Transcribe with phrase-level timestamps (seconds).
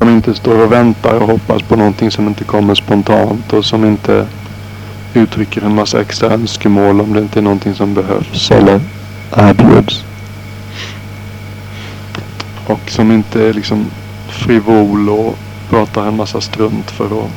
[0.00, 3.84] Som inte står och väntar och hoppas på någonting som inte kommer spontant och som
[3.84, 4.26] inte
[5.14, 8.80] uttrycker en massa extra önskemål om det inte är någonting som behövs eller
[9.36, 10.04] erbjuds.
[12.66, 13.86] Och som inte är liksom
[14.28, 17.30] frivol och pratar en massa strunt för att,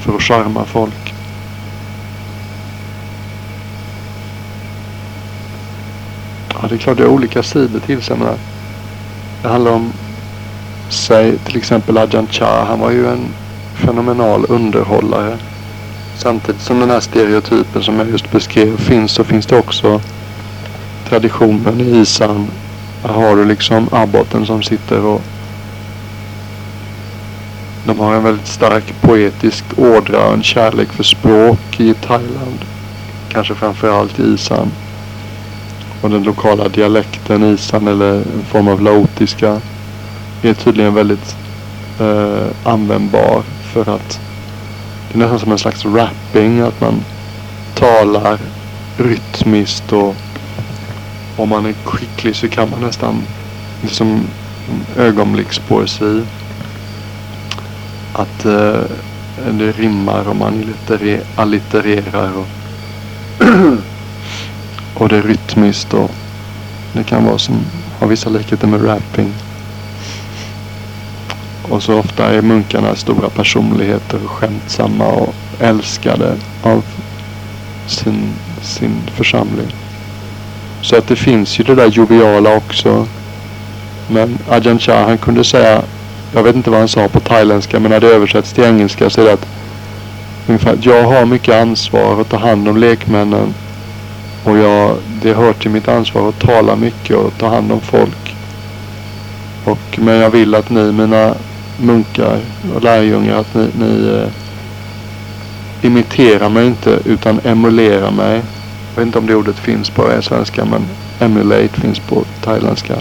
[0.00, 1.14] för att charma folk.
[6.52, 8.16] Ja, det är klart det har olika sidor till sig.
[8.16, 8.28] Men
[9.42, 9.92] det handlar om,
[11.04, 12.66] sig till exempel Ajahn Chah.
[12.66, 13.28] Han var ju en
[13.74, 15.38] fenomenal underhållare.
[16.16, 20.00] Samtidigt som den här stereotypen som jag just beskrev finns så finns det också
[21.08, 22.46] traditionen i Isan.
[23.02, 25.22] Här har du liksom abboten som sitter och
[27.86, 32.58] de har en väldigt stark poetisk ådra och en kärlek för språk i Thailand.
[33.28, 34.72] Kanske framförallt i Isan.
[36.00, 39.60] Och den lokala dialekten Isan eller en form av laotiska
[40.50, 41.36] är tydligen väldigt
[42.00, 43.42] eh, användbar
[43.72, 44.20] för att
[45.08, 46.60] det är nästan som en slags rapping.
[46.60, 47.04] Att man
[47.74, 48.38] talar
[48.96, 50.14] rytmiskt och
[51.36, 53.22] om man är skicklig så kan man nästan
[53.82, 54.20] liksom
[54.96, 56.22] ögonblickspoesi.
[58.12, 58.80] Att eh,
[59.50, 60.74] det rimmar och man
[61.36, 62.46] allittererar och,
[64.94, 66.10] och det är rytmiskt och
[66.92, 67.56] det kan vara som,
[68.00, 69.32] Har vissa likheter med rapping.
[71.68, 76.84] Och så ofta är munkarna stora personligheter och skämtsamma och älskade av
[77.86, 79.74] sin, sin församling.
[80.82, 83.06] Så att det finns ju det där joviala också.
[84.08, 85.82] Men Ajahn Chah han kunde säga,
[86.34, 89.20] jag vet inte vad han sa på thailändska men när det översätts till engelska så
[89.20, 89.46] är det att
[90.46, 93.54] ungefär, jag har mycket ansvar att ta hand om lekmännen.
[94.44, 98.36] Och jag, det hör till mitt ansvar att tala mycket och ta hand om folk.
[99.64, 101.34] Och, men jag vill att ni, mina
[101.78, 102.40] munkar
[102.74, 104.28] och lärjungar att ni, ni eh,
[105.86, 108.42] imiterar mig inte utan emulerar mig.
[108.94, 110.86] Jag vet inte om det ordet finns på svenska men
[111.20, 112.94] emulate finns på thailändska.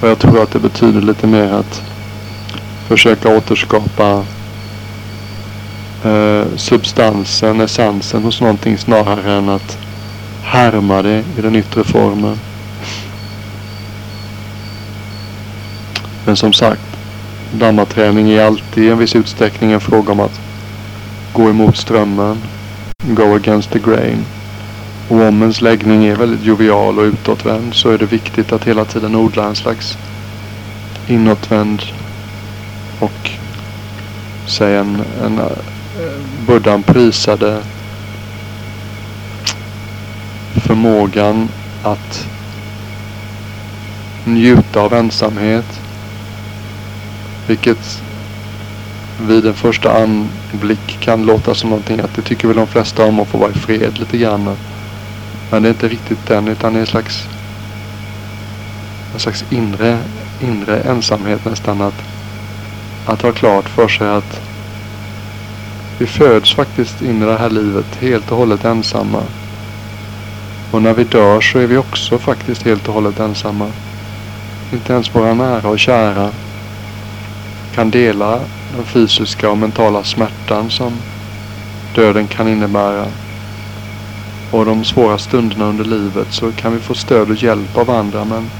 [0.00, 1.82] Och jag tror att det betyder lite mer att
[2.88, 4.24] försöka återskapa
[6.04, 9.78] eh, substansen, essensen hos någonting snarare än att
[10.42, 12.38] härma det i den yttre formen.
[16.26, 16.93] Men som sagt,
[17.58, 20.40] Dammaträning är alltid i en viss utsträckning en fråga om att
[21.32, 22.38] gå emot strömmen.
[23.02, 24.24] Go against the grain.
[25.08, 28.84] Och om ens läggning är väldigt jovial och utåtvänd så är det viktigt att hela
[28.84, 29.98] tiden odla en slags
[31.08, 31.82] inåtvänd
[33.00, 33.30] och
[34.46, 35.46] säg en, en eh,
[36.46, 37.62] buddhan prisade
[40.54, 41.48] förmågan
[41.82, 42.26] att
[44.24, 45.83] njuta av ensamhet
[47.46, 48.02] vilket
[49.20, 53.20] vid en första anblick kan låta som någonting att det tycker väl de flesta om
[53.20, 54.56] att få vara i fred lite grann.
[55.50, 57.28] Men det är inte riktigt den utan det är en slags,
[59.14, 59.98] en slags inre,
[60.40, 61.80] inre ensamhet nästan.
[61.80, 62.02] Att,
[63.06, 64.40] att ha klart för sig att
[65.98, 69.22] vi föds faktiskt in i det här livet helt och hållet ensamma.
[70.70, 73.70] Och när vi dör så är vi också faktiskt helt och hållet ensamma.
[74.72, 76.30] Inte ens våra nära och kära
[77.74, 78.40] kan dela
[78.76, 80.92] den fysiska och mentala smärtan som
[81.94, 83.06] döden kan innebära.
[84.50, 88.24] Och de svåra stunderna under livet så kan vi få stöd och hjälp av andra
[88.24, 88.50] men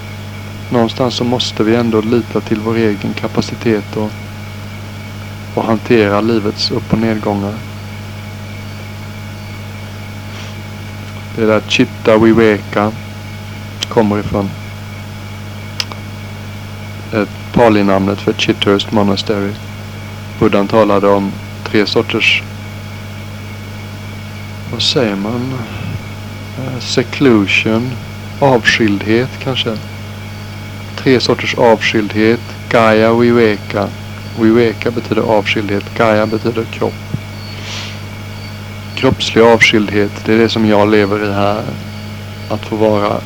[0.71, 4.11] någonstans så måste vi ändå lita till vår egen kapacitet och,
[5.55, 7.55] och hantera livets upp och nedgångar.
[11.37, 12.93] Det där chitta viveka
[13.89, 14.51] kommer ifrån
[17.13, 19.53] ett palinamnet för Chithurst Monastery.
[20.38, 21.32] Buddhan talade om
[21.65, 22.42] tre sorters,
[24.72, 25.54] vad säger man,
[26.59, 27.91] eh, seclusion,
[28.41, 29.76] avskildhet kanske.
[30.97, 32.41] Tre sorters avskildhet,
[32.71, 33.89] Gaya Viveka.
[34.41, 36.95] Viveka betyder avskildhet, Gaya betyder kropp.
[38.97, 41.62] Kroppslig avskildhet, det är det som jag lever i här.
[42.50, 43.21] Att få vara,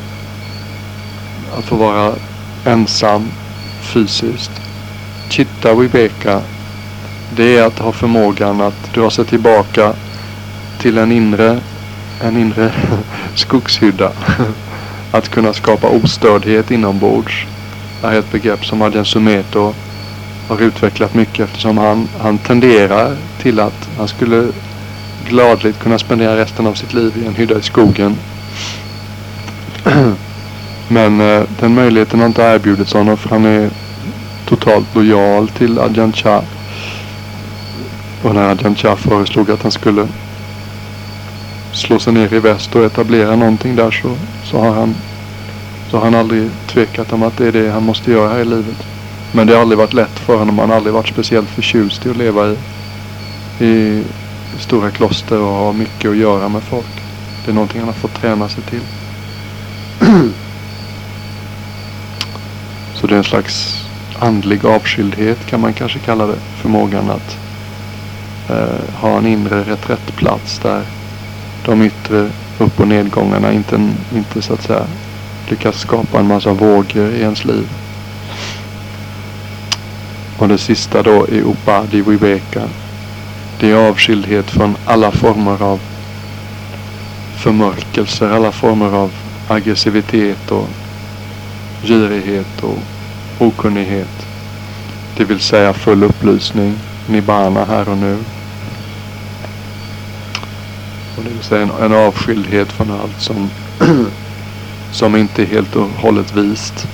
[1.59, 2.13] att få vara
[2.65, 3.31] ensam
[3.89, 4.51] fysiskt.
[5.29, 6.43] Chitta Vibeka,
[7.37, 9.93] det är att ha förmågan att dra sig tillbaka
[10.79, 11.61] till en inre,
[12.21, 12.73] en inre
[13.35, 14.13] skogshydda.
[15.13, 17.47] Att kunna skapa ostördhet inombords
[18.03, 19.75] är ett begrepp som Adjan Sumeto
[20.49, 24.49] har utvecklat mycket eftersom han, han tenderar till att han skulle
[25.29, 28.17] gladligt kunna spendera resten av sitt liv i en hydda i skogen.
[30.89, 33.71] Men eh, den möjligheten har inte erbjudits honom för han är
[34.47, 36.43] totalt lojal till Adjan Chah.
[38.23, 40.09] Och när Adjan Chah föreslog att han skulle
[41.73, 44.95] slå sig ner i väst och etablera någonting där så, så har han
[45.91, 48.45] så har han aldrig tvekat om att det är det han måste göra här i
[48.45, 48.87] livet.
[49.33, 50.59] Men det har aldrig varit lätt för honom.
[50.59, 52.57] Han har aldrig varit speciellt förtjust i att leva i,
[53.65, 54.05] i
[54.59, 57.03] stora kloster och ha mycket att göra med folk.
[57.45, 58.83] Det är någonting han har fått träna sig till.
[62.95, 63.85] Så det är en slags
[64.19, 66.39] andlig avskildhet kan man kanske kalla det.
[66.57, 67.39] Förmågan att
[68.51, 70.83] eh, ha en inre reträttplats där
[71.65, 74.87] de yttre upp och nedgångarna inte, inte så att säga
[75.49, 77.69] lyckas skapa en massa vågor i ens liv.
[80.39, 82.63] Och det sista då är Upadi Viveka.
[83.61, 85.81] Det är avskildhet från alla former av
[87.37, 89.13] förmörkelser, alla former av
[89.49, 90.69] aggressivitet och
[91.83, 92.79] girighet och
[93.39, 94.27] okunnighet.
[95.17, 98.19] Det vill säga full upplysning, nibbana här och nu.
[101.17, 103.51] Och det vill säga en, en avskildhet från allt som,
[104.93, 106.89] som inte är helt och hållet vist.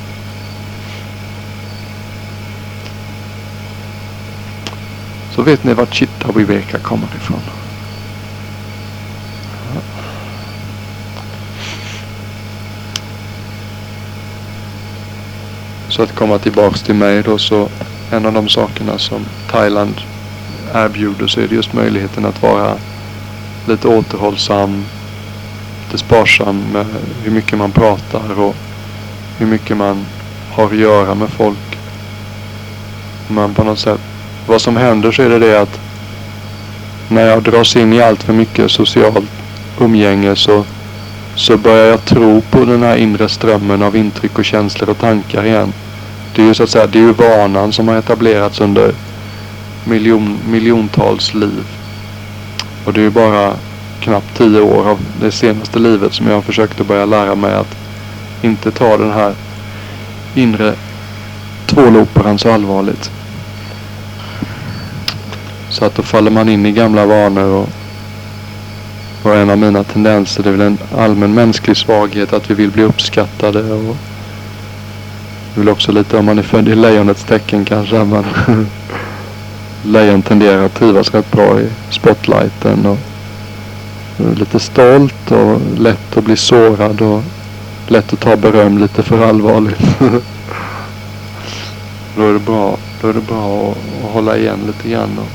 [5.35, 7.64] Så vet ni var Chitta Viveka kommer ifrån.
[15.95, 17.69] Så att komma tillbaks till mig då så
[18.11, 20.01] en av de sakerna som Thailand
[20.75, 22.75] erbjuder så är det just möjligheten att vara
[23.69, 24.85] lite återhållsam,
[25.85, 26.87] lite sparsam med
[27.23, 28.57] hur mycket man pratar och
[29.39, 30.07] hur mycket man
[30.53, 31.79] har att göra med folk.
[33.29, 34.01] Man på något sätt,
[34.47, 35.81] vad som händer så är det det att
[37.09, 39.31] när jag dras in i allt för mycket socialt
[39.81, 40.65] umgänge så,
[41.35, 45.45] så börjar jag tro på den här inre strömmen av intryck och känslor och tankar
[45.45, 45.73] igen.
[46.35, 48.95] Det är ju så att säga, det är ju vanan som har etablerats under
[49.85, 51.65] miljon, miljontals liv.
[52.85, 53.53] Och det är ju bara
[54.01, 57.55] knappt tio år av det senaste livet som jag har försökt att börja lära mig
[57.55, 57.77] att
[58.43, 59.35] inte ta den här
[60.35, 60.75] inre
[61.67, 63.11] tvåloperan så allvarligt.
[65.69, 67.69] Så att då faller man in i gamla vanor och,
[69.23, 72.71] och en av mina tendenser det är väl en allmän mänsklig svaghet att vi vill
[72.71, 73.97] bli uppskattade och
[75.55, 78.05] det är väl också lite om man är född i lejonets tecken kanske.
[78.05, 78.25] Men
[79.83, 82.87] lejon tenderar att trivas rätt bra i spotlighten.
[82.87, 82.99] Och
[84.39, 87.23] lite stolt och lätt att bli sårad och
[87.87, 89.99] lätt att ta beröm lite för allvarligt.
[92.17, 95.19] då är det bra, då är det bra att, att hålla igen lite grann.
[95.19, 95.29] Och,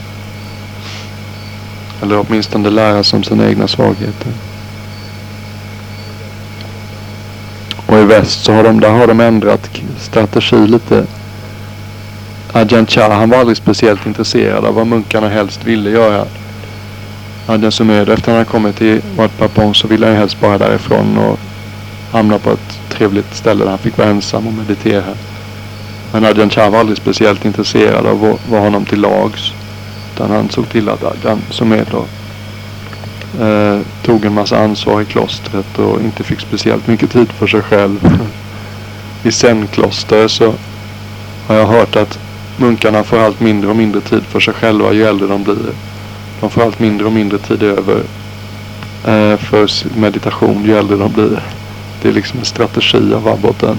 [2.03, 4.31] eller åtminstone lära sig om sina egna svagheter.
[7.89, 9.69] Och i väst så har de, där har de ändrat
[9.99, 11.05] strategi lite.
[12.53, 16.25] Ajahn Chah han var aldrig speciellt intresserad av vad munkarna helst ville göra.
[17.47, 21.39] Ajahn Sumedho efter han kommit till Wat Papong så ville han helst bara därifrån och
[22.11, 25.13] hamna på ett trevligt ställe där han fick vara ensam och meditera.
[26.11, 29.53] Men Ajahn Chah var aldrig speciellt intresserad av att vara honom till lags.
[30.13, 32.05] Utan han såg till att Ajahn Sumedho
[33.41, 37.61] eh, tog en massa ansvar i klostret och inte fick speciellt mycket tid för sig
[37.61, 38.19] själv.
[39.23, 40.53] I zenkloster så
[41.47, 42.19] har jag hört att
[42.57, 45.73] munkarna får allt mindre och mindre tid för sig själva ju äldre de blir.
[46.39, 47.97] De får allt mindre och mindre tid över
[49.05, 51.43] eh, för meditation ju äldre de blir.
[52.01, 53.77] Det är liksom en strategi av abboten.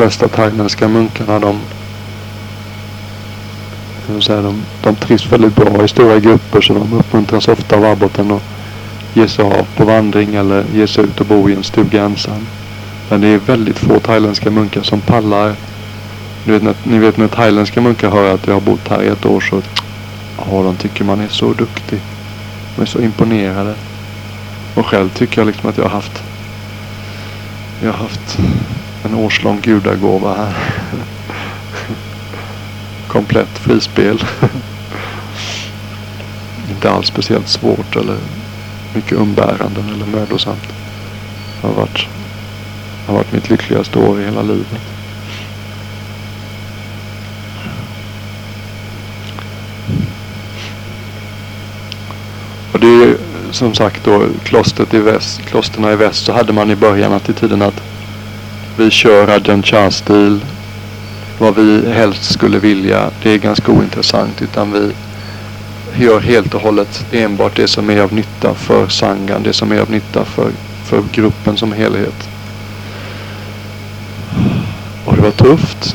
[0.00, 1.60] Flesta thailändska munkarna de,
[4.22, 8.30] säga, de, de trivs väldigt bra i stora grupper så de uppmuntras ofta av abboten
[8.30, 8.42] att
[9.14, 12.46] ge sig av på vandring eller ge sig ut och bo i en stuga ensam.
[13.08, 15.54] Men det är väldigt få thailändska munkar som pallar.
[16.44, 19.08] Ni vet, när, ni vet när thailändska munkar hör att jag har bott här i
[19.08, 19.62] ett år så
[20.38, 22.00] ja, de tycker man är så duktig.
[22.76, 23.74] De är så imponerade.
[24.74, 26.22] Och själv tycker jag liksom att jag har haft
[27.82, 28.38] jag har haft
[29.04, 30.54] en årslång gudagåva här.
[33.08, 34.24] Komplett frispel.
[36.70, 38.16] Inte alls speciellt svårt eller
[38.94, 40.68] mycket umbäranden eller mödosamt.
[41.60, 42.06] Det har varit,
[43.06, 44.80] har varit mitt lyckligaste år i hela livet.
[52.72, 53.16] Och det är
[53.50, 57.62] som sagt då klostret i väst, klosterna i väst så hade man i början attityden
[57.62, 57.82] att
[58.76, 60.40] vi kör Ajahn Chah-stil.
[61.38, 64.42] Vad vi helst skulle vilja, det är ganska ointressant.
[64.42, 64.92] Utan vi,
[65.98, 69.80] gör helt och hållet enbart det som är av nytta för sangan, det som är
[69.80, 70.50] av nytta för,
[70.84, 72.28] för gruppen som helhet.
[75.04, 75.94] Och det var tufft.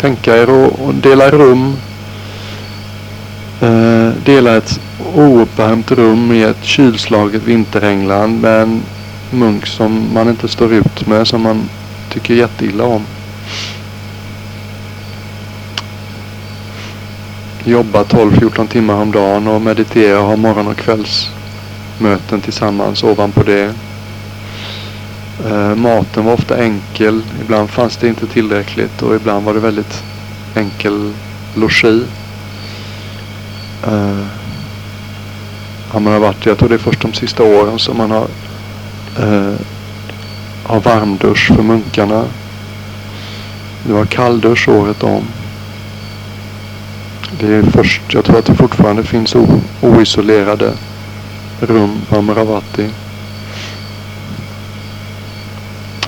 [0.00, 1.76] Tänka er att dela rum.
[3.60, 4.80] Eh, dela ett
[5.14, 8.82] ouppvärmt rum i ett kylslaget vinterhängland med en
[9.30, 11.68] munk som man inte står ut med, som man
[12.12, 13.02] tycker jätteilla om.
[17.64, 23.74] Jobba 12-14 timmar om dagen och meditera och ha morgon och kvällsmöten tillsammans ovanpå det.
[25.46, 27.22] Eh, maten var ofta enkel.
[27.40, 30.02] Ibland fanns det inte tillräckligt och ibland var det väldigt
[30.54, 31.12] enkel
[31.54, 32.04] logi.
[33.86, 34.26] Eh,
[35.88, 38.26] har man varit, jag tror det är först de sista åren som man har,
[39.18, 39.54] eh,
[40.64, 42.24] ha varmdusch för munkarna.
[43.86, 45.22] Det var kalldusch året om.
[47.40, 49.36] Det är först, jag tror att det fortfarande finns
[49.80, 50.72] oisolerade
[51.60, 52.90] rum på Amaravati.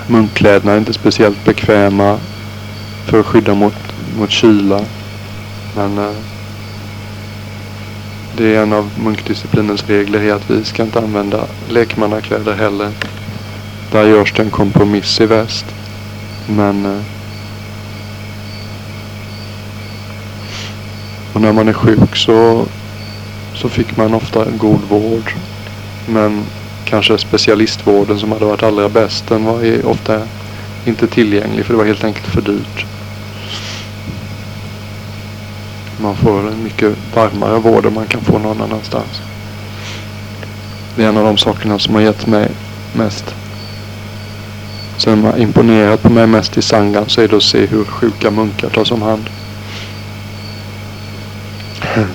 [0.07, 2.19] Munkkläderna är inte speciellt bekväma
[3.07, 3.75] för att skydda mot,
[4.19, 4.81] mot kyla.
[5.77, 6.17] Men eh,
[8.37, 12.91] det är en av munkdisciplinens regler är att vi ska inte använda lekmannakläder heller.
[13.95, 15.65] Där görs det en kompromiss i väst.
[16.47, 17.03] Men eh,
[21.33, 22.67] och när man är sjuk så,
[23.55, 25.33] så fick man ofta god vård.
[26.09, 26.45] Men
[26.85, 29.29] kanske specialistvården som hade varit allra bäst.
[29.29, 30.23] Den var ofta
[30.85, 32.87] inte tillgänglig för det var helt enkelt för dyrt.
[36.01, 39.23] Man får en mycket varmare vård än man kan få någon annanstans.
[40.97, 42.51] Det är en av de sakerna som har gett mig
[42.93, 43.35] mest.
[45.05, 48.31] Som har imponerat på mig mest i Sangan så är det att se hur sjuka
[48.31, 49.31] munkar tas om hand.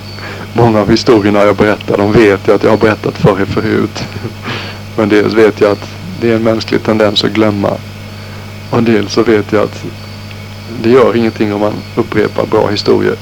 [0.52, 4.04] Många av historierna jag berättar, de vet jag att jag har berättat för er förut.
[4.96, 5.88] Men dels vet jag att
[6.20, 7.70] det är en mänsklig tendens att glömma.
[8.70, 9.84] Och dels så vet jag att
[10.82, 13.16] det gör ingenting om man upprepar bra historier.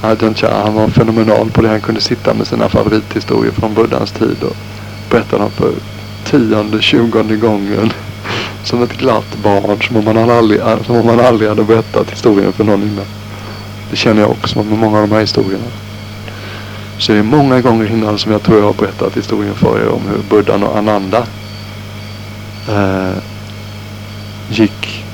[0.00, 1.68] Ajahn Chah, han var fenomenal på det.
[1.68, 4.56] Han kunde sitta med sina favorithistorier från buddhans tid och
[5.10, 5.72] berätta dem för
[6.24, 7.92] tionde, tjugonde gången.
[8.64, 12.52] Som ett glatt barn, som om man aldrig, som om man aldrig hade berättat historien
[12.52, 13.06] för någon innan.
[13.90, 15.64] Det känner jag också med många av de här historierna.
[16.98, 19.88] Så det är många gånger innan som jag tror jag har berättat historien för er
[19.88, 21.26] om hur Buddhan och Ananda
[22.68, 23.16] eh,
[24.50, 25.04] gick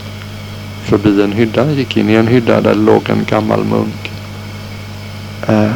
[0.84, 4.10] förbi en hydda, gick in i en hydda där det låg en gammal munk.
[5.48, 5.70] Eh,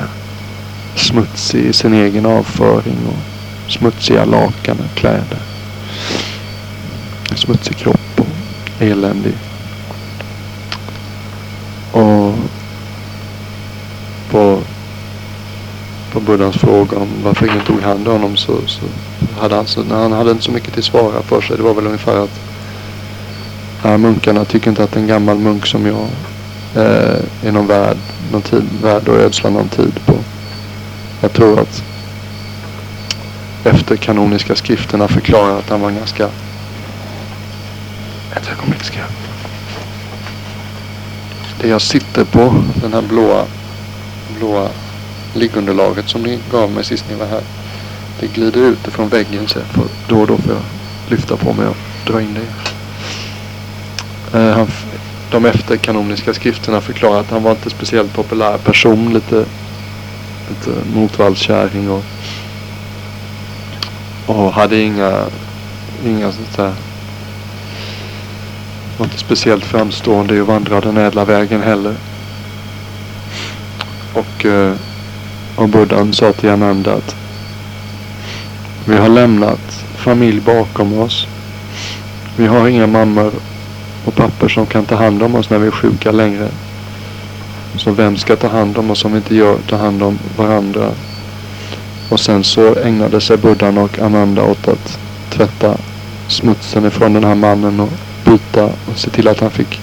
[0.95, 5.52] smutsig i sin egen avföring och smutsiga lakan och kläder.
[7.39, 9.35] Smutsig kropp och eländig.
[11.93, 12.35] Och
[14.31, 14.63] på
[16.13, 18.83] på Buddhas fråga om varför ingen tog hand om honom så, så
[19.41, 21.57] hade han, så, han hade inte så mycket till svara för sig.
[21.57, 22.41] Det var väl ungefär att
[23.83, 26.07] här munkarna tycker inte att en gammal munk som jag
[26.75, 27.97] eh, är någon värd,
[28.33, 30.15] någon tid, värd att ödsla någon tid på.
[31.21, 31.83] Jag tror att
[33.65, 36.29] efter kanoniska skrifterna förklarar att han var ganska...
[38.37, 39.09] Ett ögonblick ska jag...
[41.61, 43.45] Det jag sitter på, den här blåa,
[44.39, 44.69] blåa
[45.35, 47.43] liggunderlaget som ni gav mig sist ni var här.
[48.21, 50.63] Det glider ut ifrån väggen så får, då och då får jag
[51.09, 52.41] lyfta på mig och dra in det.
[52.41, 52.53] igen.
[54.55, 54.67] han,
[55.31, 59.13] de efterkanoniska skrifterna förklarar att han var inte speciellt populär person.
[59.15, 59.45] Lite,
[60.49, 62.05] lite motvallskärring och,
[64.27, 65.25] och hade inga,
[66.05, 66.73] inga sånt där
[68.99, 71.95] var inte speciellt framstående i att vandra den ädla vägen heller.
[74.15, 74.75] Och eh,
[75.57, 77.17] och Buddhan sa till Ananda att
[78.87, 81.27] vi har lämnat familj bakom oss.
[82.37, 83.33] Vi har inga mammor
[84.05, 86.49] och pappor som kan ta hand om oss när vi är sjuka längre.
[87.77, 90.91] Så vem ska ta hand om oss om vi inte gör, ta hand om varandra?
[92.09, 94.99] Och sen så ägnade sig Buddhan och Ananda åt att
[95.31, 95.77] tvätta
[96.29, 97.93] smutsen ifrån den här mannen och
[98.25, 99.81] byta och se till att han fick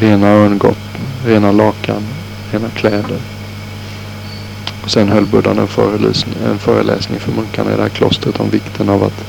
[0.00, 0.78] rena örngott,
[1.26, 2.02] rena lakan,
[2.52, 3.18] rena kläder.
[4.82, 8.50] Och sen höll Buddhan en föreläsning, en föreläsning för munkarna i det här klostret om
[8.50, 9.24] vikten av att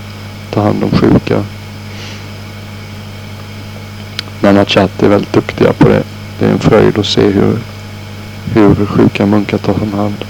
[0.51, 1.43] ta hand om sjuka.
[4.41, 6.03] Nanachat är väldigt duktiga på det.
[6.39, 7.57] Det är en fröjd att se hur,
[8.53, 10.25] hur sjuka munkar tar om hand.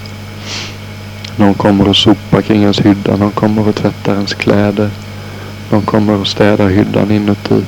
[1.36, 3.16] Någon kommer och sopar kring ens hydda.
[3.16, 4.90] Någon kommer och tvättar ens kläder.
[5.74, 7.64] De kommer och städar hyddan inuti.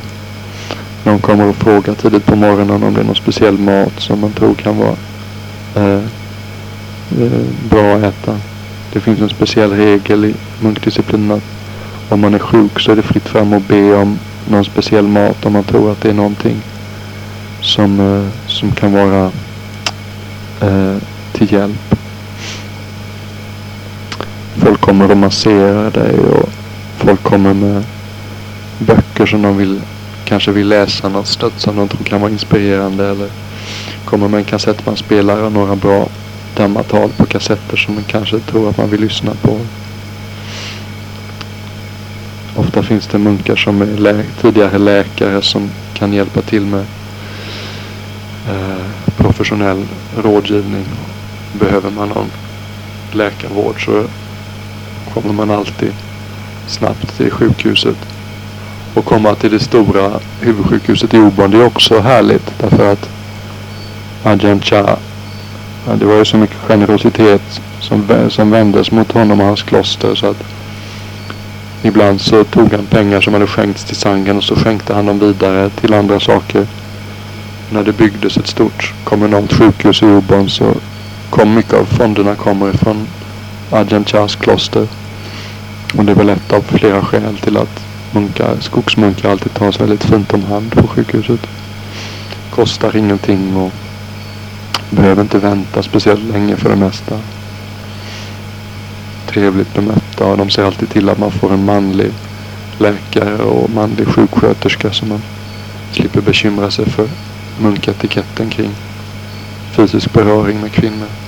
[1.04, 4.32] De kommer och frågar tidigt på morgonen om det är någon speciell mat som man
[4.32, 4.96] tror kan vara
[5.74, 6.02] eh,
[7.20, 8.40] eh, bra att äta.
[8.92, 11.42] Det finns en speciell regel i munkdisciplinen att
[12.08, 14.18] om man är sjuk så är det fritt fram att be om
[14.50, 16.56] någon speciell mat om man tror att det är någonting
[17.60, 19.30] som, eh, som kan vara
[20.60, 20.96] eh,
[21.32, 21.94] till hjälp.
[24.56, 26.48] Folk kommer och masserar dig och
[26.98, 27.84] folk kommer med
[28.78, 29.80] böcker som de vill
[30.24, 33.28] kanske vill läsa något stött som de tror kan vara inspirerande eller
[34.04, 36.08] kommer med en kassettbandspelare och några bra
[36.56, 39.58] dammatal på kassetter som man kanske tror att man vill lyssna på.
[42.56, 46.84] Ofta finns det munkar som är lä tidigare läkare som kan hjälpa till med
[48.48, 50.84] eh, professionell rådgivning.
[51.52, 52.30] Behöver man någon
[53.12, 54.04] läkarvård så
[55.14, 55.92] kommer man alltid
[56.66, 58.15] snabbt till sjukhuset.
[58.96, 60.10] Och komma till det stora
[60.40, 61.50] huvudsjukhuset i Obon.
[61.50, 63.08] det är också härligt därför att
[64.24, 64.96] Ajahn Chah
[65.94, 70.26] det var ju så mycket generositet som, som vändes mot honom och hans kloster så
[70.26, 70.42] att
[71.82, 75.18] ibland så tog han pengar som hade skänkts till Sangen och så skänkte han dem
[75.18, 76.66] vidare till andra saker.
[77.70, 80.74] När det byggdes ett stort kommunalt sjukhus i Obon så
[81.30, 83.08] kom mycket av fonderna kommer ifrån
[83.70, 84.86] Ajahn Chahs kloster.
[85.98, 87.85] Och det är väl ett av flera skäl till att
[88.16, 91.40] munkar, skogsmunkar alltid tas väldigt fint om hand på sjukhuset.
[92.50, 93.72] Kostar ingenting och
[94.90, 97.20] behöver inte vänta speciellt länge för det mesta.
[99.26, 102.10] Trevligt bemötta och de ser alltid till att man får en manlig
[102.78, 105.22] läkare och manlig sjuksköterska så man
[105.92, 107.08] slipper bekymra sig för
[107.60, 108.70] munketiketten kring
[109.72, 111.25] fysisk beröring med kvinnor.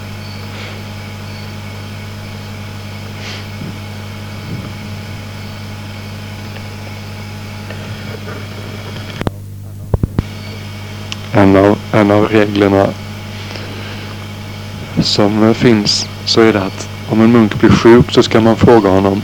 [11.39, 12.87] En av, en av reglerna
[15.01, 18.91] som finns så är det att om en munk blir sjuk så ska man fråga
[18.91, 19.23] honom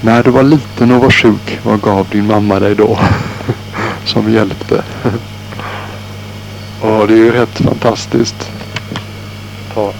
[0.00, 2.98] När du var liten och var sjuk, vad gav din mamma dig då?
[4.04, 4.82] som hjälpte.
[6.80, 8.50] och det är ju rätt fantastiskt.
[9.74, 9.92] Ta,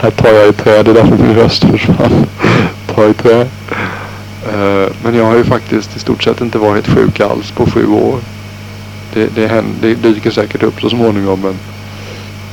[0.00, 2.26] här tar jag i trä, det är därför min röst försvann.
[2.94, 3.40] Ta i trä.
[4.52, 7.86] Eh, men jag har ju faktiskt i stort sett inte varit sjuk alls på sju
[7.86, 8.18] år.
[9.14, 11.54] Det, det, händer, det dyker säkert upp så småningom men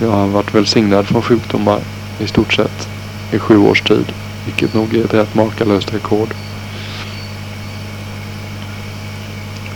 [0.01, 1.79] jag har varit välsignad från sjukdomar
[2.19, 2.87] i stort sett
[3.31, 4.13] i sju års tid.
[4.45, 6.33] Vilket nog är ett rätt makalöst rekord.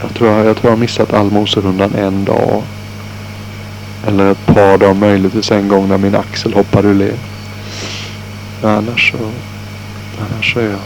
[0.00, 2.62] Jag tror jag, jag, tror jag har missat allmoserundan en dag.
[4.06, 7.18] Eller ett par dagar möjligtvis en gång när min axel hoppade ur led.
[8.62, 9.30] Annars så,
[10.20, 10.80] annars så är jag,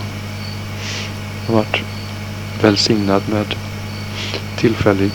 [1.47, 1.83] jag har varit
[2.63, 3.55] välsignad med
[4.57, 5.13] tillfällig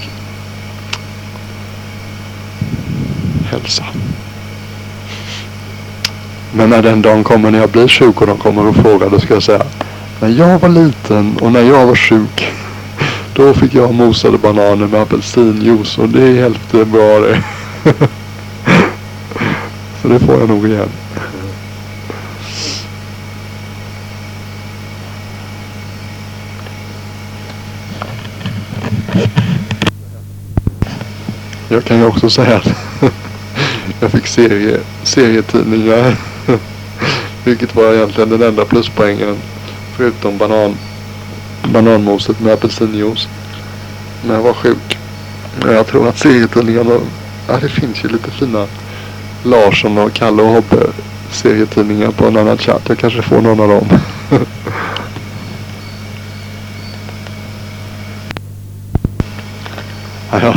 [3.56, 3.84] hälsa.
[6.54, 9.20] Men när den dagen kommer när jag blir sjuk och de kommer och frågar då
[9.20, 9.64] ska jag säga
[10.22, 12.54] när jag var liten och när jag var sjuk
[13.34, 17.44] då fick jag mosade bananer med apelsinjuice och det hjälpte bra det.
[20.02, 20.90] Så det får jag nog igen.
[31.70, 32.85] Jag kan ju också säga att
[34.16, 36.16] fick serie, serietidningar.
[37.46, 39.38] Vilket var egentligen den enda pluspoängen.
[39.98, 40.76] Förutom banan,
[41.74, 43.28] bananmoset med apelsinjuice.
[44.28, 44.98] När jag var sjuk.
[45.64, 47.00] Men jag tror att serietidningarna,
[47.48, 48.68] ja det finns ju lite fina
[49.44, 50.88] Larsson och Kalle och Hobbe
[51.32, 52.82] serietidningar på en annan chatt.
[52.88, 53.88] Jag kanske får någon av dem.
[60.32, 60.54] ja,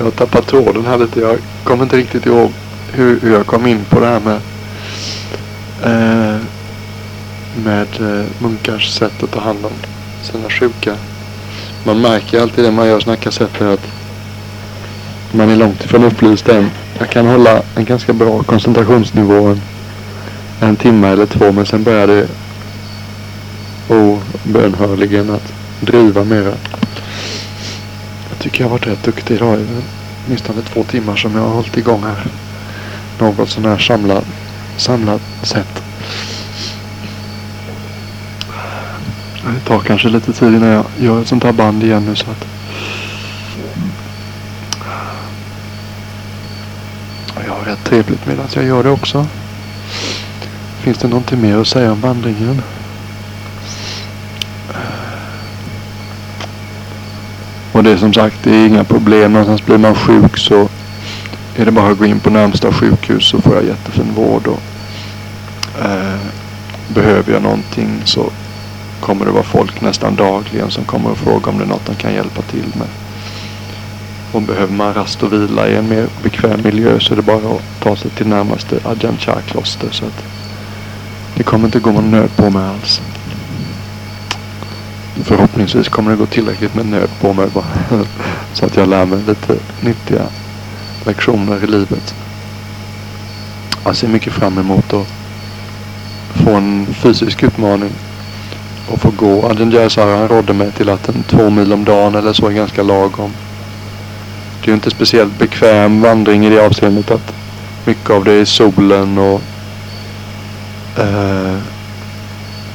[0.00, 1.20] jag har tappat tråden här lite.
[1.20, 2.52] Jag kommer inte riktigt ihåg
[2.92, 4.40] hur, hur jag kom in på det här med
[5.84, 6.40] eh,
[7.64, 9.72] med eh, munkars sätt att ta hand om
[10.22, 10.96] sina sjuka.
[11.84, 13.86] Man märker alltid det man gör sådana kassetter att
[15.32, 16.70] man är långt ifrån upplyst än.
[16.98, 19.60] Jag kan hålla en ganska bra koncentrationsnivå en,
[20.60, 22.26] en timme eller två men sen börjar det
[23.88, 26.52] obönhörligen att driva mera
[28.40, 29.58] tycker jag har varit rätt duktig idag.
[29.58, 29.82] Det är
[30.26, 32.26] åtminstone två timmar som jag har hållit igång här.
[33.18, 34.24] Något sån här samlat,
[34.76, 35.82] samlat sätt.
[39.44, 42.30] Det tar kanske lite tid innan jag gör ett sånt här band igen nu så
[42.30, 42.46] att
[47.46, 49.26] jag har rätt trevligt medan jag gör det också.
[50.80, 52.62] Finns det någonting mer att säga om vandringen?
[57.80, 59.32] Och det är som sagt, det är inga problem.
[59.32, 60.68] Någonstans blir man sjuk så
[61.56, 64.46] är det bara att gå in på närmsta sjukhus så får jag jättefin vård.
[64.46, 64.60] Och
[65.84, 66.18] eh,
[66.88, 68.30] behöver jag någonting så
[69.00, 71.94] kommer det vara folk nästan dagligen som kommer och fråga om det är något de
[71.94, 72.88] kan hjälpa till med.
[74.32, 77.36] Och behöver man rast och vila i en mer bekväm miljö så är det bara
[77.36, 79.88] att ta sig till närmaste Ajahn Chah-kloster.
[79.90, 80.24] Så att
[81.34, 83.00] det kommer inte gå någon nöd på mig alls.
[85.24, 87.64] Förhoppningsvis kommer det gå tillräckligt med nöd på mig bara.
[88.52, 90.22] Så att jag lär mig lite nyttiga
[91.06, 92.14] lektioner i livet.
[93.84, 95.06] Jag ser mycket fram emot att
[96.34, 97.90] få en fysisk utmaning.
[98.88, 99.46] Och få gå.
[99.46, 102.52] Adjan Jaisara han rådde mig till att en två mil om dagen eller så är
[102.52, 103.32] ganska lagom.
[104.60, 107.32] Det är ju inte speciellt bekväm vandring i det avseendet att
[107.84, 109.42] mycket av det är solen och
[110.98, 111.56] eh,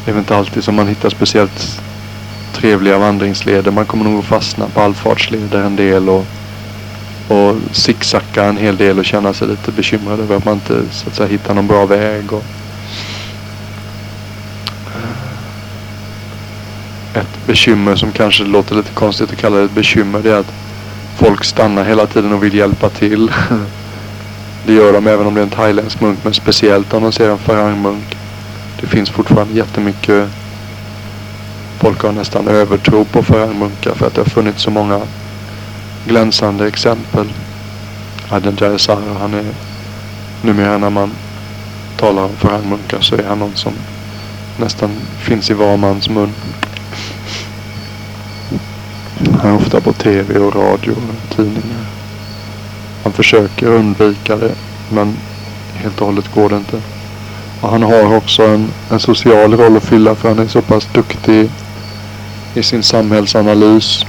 [0.05, 1.81] det är väl inte alltid som man hittar speciellt
[2.55, 3.71] trevliga vandringsleder.
[3.71, 6.25] Man kommer nog att fastna på allfartsleder en del och,
[7.27, 11.09] och zigzacka en hel del och känna sig lite bekymrad över att man inte så
[11.09, 12.33] att säga, hittar någon bra väg.
[12.33, 12.43] Och,
[17.13, 20.53] ett bekymmer som kanske låter lite konstigt att kalla det ett bekymmer det är att
[21.17, 23.31] folk stannar hela tiden och vill hjälpa till.
[24.65, 27.29] Det gör de även om det är en thailändsk munk men speciellt om de ser
[27.29, 28.17] en farangmunk.
[28.81, 30.29] Det finns fortfarande jättemycket
[31.86, 35.02] Folk har nästan övertro på farangmunkar för att det har funnits så många
[36.08, 37.28] glänsande exempel.
[38.30, 39.45] Adjan Jayasara han är
[40.41, 41.12] numera när man
[41.98, 43.74] talar om förhandmunkar så är han någon som
[44.58, 46.34] nästan finns i var mans mun.
[49.41, 51.86] Han är ofta på tv och radio och tidningar.
[53.04, 54.56] Han försöker undvika det
[54.89, 55.17] men
[55.74, 56.82] helt och hållet går det inte.
[57.62, 60.88] Och han har också en, en social roll att fylla för han är så pass
[60.93, 61.50] duktig
[62.57, 64.05] i sin samhällsanalys.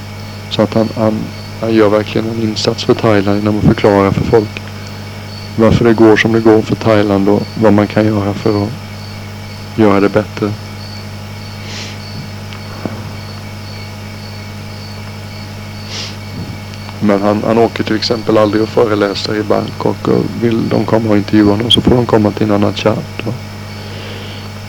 [0.50, 1.14] Så att han, han,
[1.60, 4.60] han gör verkligen en insats för Thailand genom att förklara för folk
[5.56, 8.70] varför det går som det går för Thailand och vad man kan göra för att
[9.76, 10.52] göra det bättre.
[17.00, 21.10] Men han, han åker till exempel aldrig och föreläser i Bangkok och vill de komma
[21.10, 23.22] och intervjua honom så får de komma till Nanachat.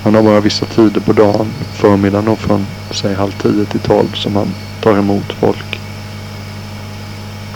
[0.07, 4.13] Han har bara vissa tider på dagen, förmiddagen och från säg halv tio till tolv
[4.13, 4.47] som han
[4.81, 5.79] tar emot folk.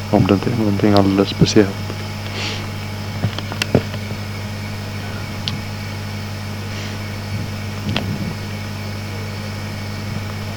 [0.10, 1.94] Om det inte är någonting alldeles speciellt.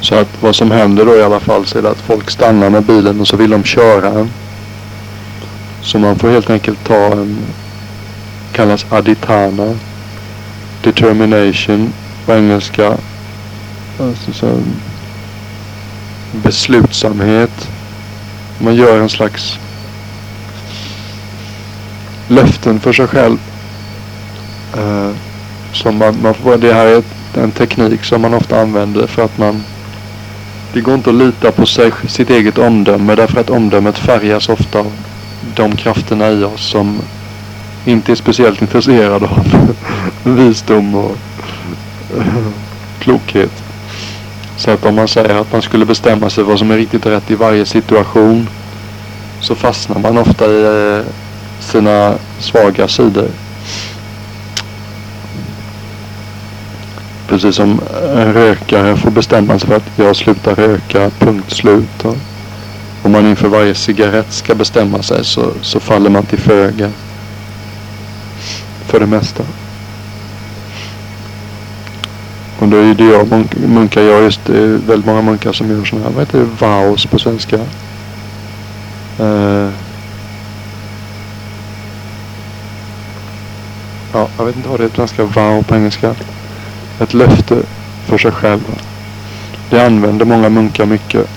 [0.00, 2.70] Så att vad som händer då i alla fall så är det att folk stannar
[2.70, 4.30] med bilen och så vill de köra en.
[5.82, 7.38] Så man får helt enkelt ta en,
[8.52, 9.78] kallas aditana,
[10.84, 11.92] determination
[12.26, 12.96] på engelska.
[14.00, 14.62] Alltså så
[16.32, 17.68] beslutsamhet.
[18.58, 19.58] Man gör en slags
[22.28, 23.38] löften för sig själv.
[24.76, 25.10] Uh,
[25.72, 27.02] som man, man får, det här är
[27.34, 29.62] en teknik som man ofta använder för att man
[30.74, 34.78] det går inte att lita på sig, sitt eget omdöme därför att omdömet färgas ofta
[34.78, 34.92] av
[35.54, 37.00] de krafterna i oss som
[37.84, 39.74] inte är speciellt intresserad av
[40.36, 41.16] visdom och
[42.98, 43.62] klokhet.
[44.56, 47.30] Så att om man säger att man skulle bestämma sig vad som är riktigt rätt
[47.30, 48.48] i varje situation
[49.40, 51.04] så fastnar man ofta i eh,
[51.60, 53.28] sina svaga sidor.
[57.28, 57.80] Precis som
[58.16, 62.04] en rökare får bestämma sig för att jag slutar röka, punkt slut.
[63.02, 66.90] Om man inför varje cigarett ska bestämma sig så, så faller man till föga.
[68.94, 69.42] För det mesta.
[72.58, 75.84] Och då är det jag munkar gör just det är väldigt många munkar som gör
[75.84, 77.56] sådana här, vad heter det, vows på svenska?
[79.20, 79.70] Uh,
[84.12, 86.14] ja, jag vet inte vad det är på svenska, vow på engelska.
[87.00, 87.56] Ett löfte
[88.06, 88.78] för sig själv.
[89.70, 91.28] Det använder många munkar mycket.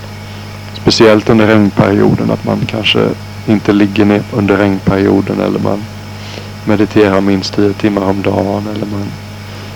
[0.74, 3.08] Speciellt under regnperioden, att man kanske
[3.46, 5.84] inte ligger ner under regnperioden eller man
[6.68, 9.06] mediterar minst tio timmar om dagen eller man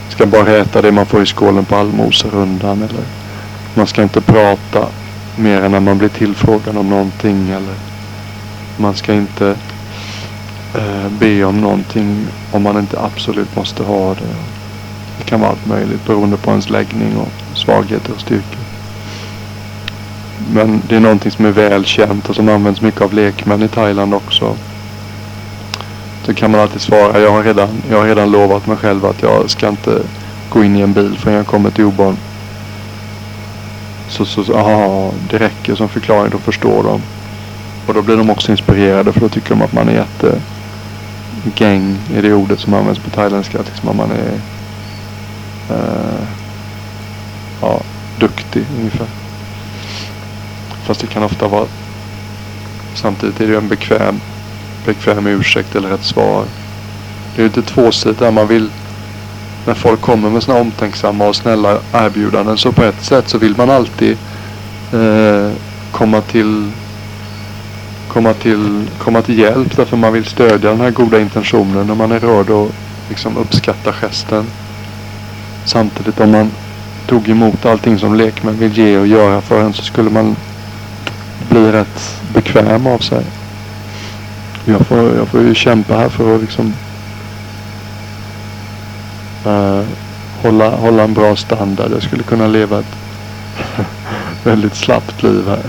[0.09, 3.05] ska bara äta det man får i skålen på allmoserundan eller
[3.75, 4.87] man ska inte prata
[5.37, 7.75] mer än när man blir tillfrågad om någonting eller
[8.77, 9.57] man ska inte
[10.75, 14.35] eh, be om någonting om man inte absolut måste ha det.
[15.19, 18.61] Det kan vara allt möjligt beroende på ens läggning och svagheter och styrkor.
[20.55, 23.69] Men det är någonting som är väl känt och som används mycket av lekmän i
[23.69, 24.57] Thailand också.
[26.27, 29.23] Då kan man alltid svara, jag har redan, jag har redan lovat mig själv att
[29.23, 30.03] jag ska inte
[30.51, 32.17] gå in i en bil förrän jag kommer till Oborn.
[34.09, 37.03] Så, så, aha, det räcker som förklaring, då förstår de.
[37.87, 40.41] Och då blir de också inspirerade för då tycker de att man är jätte...
[41.57, 43.59] Gang är det ordet som används på thailändska.
[43.59, 44.41] Liksom att man är
[45.75, 46.27] eh,
[47.61, 47.81] ja,
[48.19, 49.07] duktig ungefär.
[50.85, 51.67] Fast det kan ofta vara
[52.95, 54.21] samtidigt är det ju en bekväm,
[54.87, 56.45] bekväm ursäkt eller ett svar.
[57.37, 58.71] Det är lite tvåsidigt man vill
[59.67, 63.57] när folk kommer med sådana omtänksamma och snälla erbjudanden så på ett sätt så vill
[63.57, 64.17] man alltid
[64.93, 65.51] eh,
[65.93, 66.71] komma till
[68.09, 72.13] komma till, komma till hjälp därför man vill stödja den här goda intentionen när man
[72.13, 72.71] är rörd och
[73.09, 74.47] liksom uppskattar gesten.
[75.65, 76.51] Samtidigt om man
[77.07, 80.37] tog emot allting som lekmän vill ge och göra för en så skulle man
[81.51, 83.25] bli rätt bekväm av sig.
[84.65, 86.75] Jag får, jag får ju kämpa här för att liksom
[89.47, 89.83] uh,
[90.43, 91.93] hålla, hålla en bra standard.
[91.93, 92.97] Jag skulle kunna leva ett
[94.45, 95.63] väldigt slappt liv här.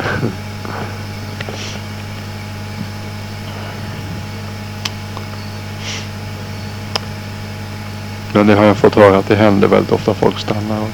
[8.34, 10.14] Men det har jag fått höra att det händer väldigt ofta.
[10.14, 10.90] Folk stannar och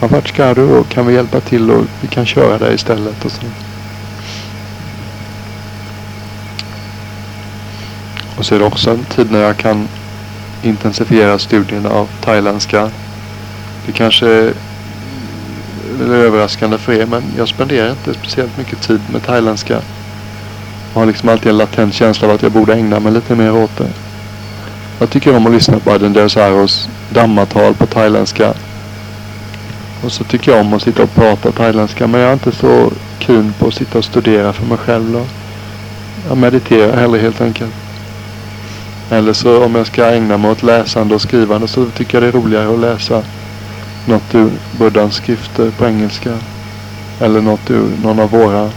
[0.00, 3.24] ja, vart ska du och kan vi hjälpa till och vi kan köra dig istället
[3.24, 3.46] och så.
[8.36, 9.88] Och så är det också en tid när jag kan
[10.62, 12.90] intensifiera studierna av thailändska.
[13.86, 14.52] Det kanske är
[16.00, 19.80] överraskande för er men jag spenderar inte speciellt mycket tid med thailändska.
[20.94, 23.54] Jag har liksom alltid en latent känsla av att jag borde ägna mig lite mer
[23.54, 23.88] åt det.
[24.98, 28.54] Jag tycker om att lyssna på Aden Desaros dammatal på thailändska.
[30.04, 32.92] Och så tycker jag om att sitta och prata thailändska men jag är inte så
[33.18, 35.12] kul på att sitta och studera för mig själv.
[35.12, 35.26] Då.
[36.28, 37.85] Jag mediterar hellre helt enkelt.
[39.10, 42.38] Eller så om jag ska ägna mig åt läsande och skrivande så tycker jag det
[42.38, 43.22] är roligare att läsa
[44.06, 46.38] något ur Buddhas skrifter på engelska.
[47.20, 48.70] Eller något ur någon av våra,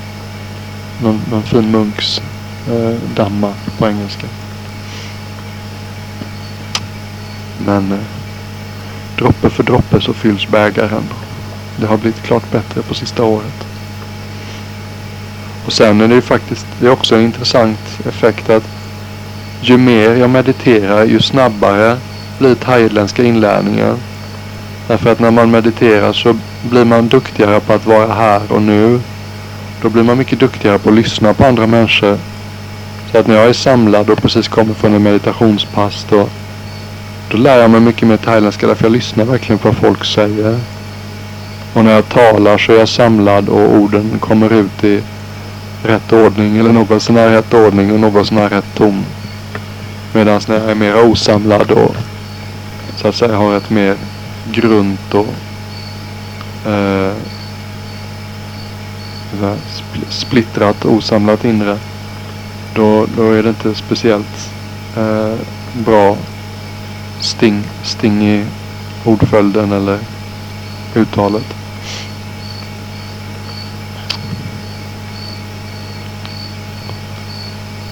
[1.04, 2.22] någon, någon fin munks
[2.70, 4.28] eh, damma på engelska.
[7.66, 8.00] Men eh,
[9.18, 11.04] droppe för droppe så fylls bägaren.
[11.78, 13.66] Det har blivit klart bättre på sista året.
[15.66, 18.79] Och sen är det ju faktiskt, det är också en intressant effekt att
[19.62, 21.98] ju mer jag mediterar ju snabbare
[22.40, 23.98] blir thailändska inlärningen.
[24.88, 26.36] Därför att när man mediterar så
[26.70, 29.00] blir man duktigare på att vara här och nu.
[29.82, 32.18] Då blir man mycket duktigare på att lyssna på andra människor.
[33.12, 36.28] Så att när jag är samlad och precis kommer från en meditationspass då,
[37.32, 40.60] då lär jag mig mycket mer thailändska därför jag lyssnar verkligen på vad folk säger.
[41.74, 45.02] Och när jag talar så är jag samlad och orden kommer ut i
[45.84, 49.04] rätt ordning eller något sån här rätt ordning och något sån här rätt tom.
[50.14, 51.96] Medan när jag är mer osamlad och
[52.96, 53.96] så att säga har ett mer
[54.52, 55.34] grunt och
[56.72, 57.14] eh,
[60.10, 61.78] splittrat, osamlat inre.
[62.76, 64.52] Då, då är det inte speciellt
[64.98, 65.36] eh,
[65.74, 66.18] bra
[67.20, 68.46] sting, sting i
[69.06, 70.00] ordföljden eller
[70.96, 71.59] uttalet.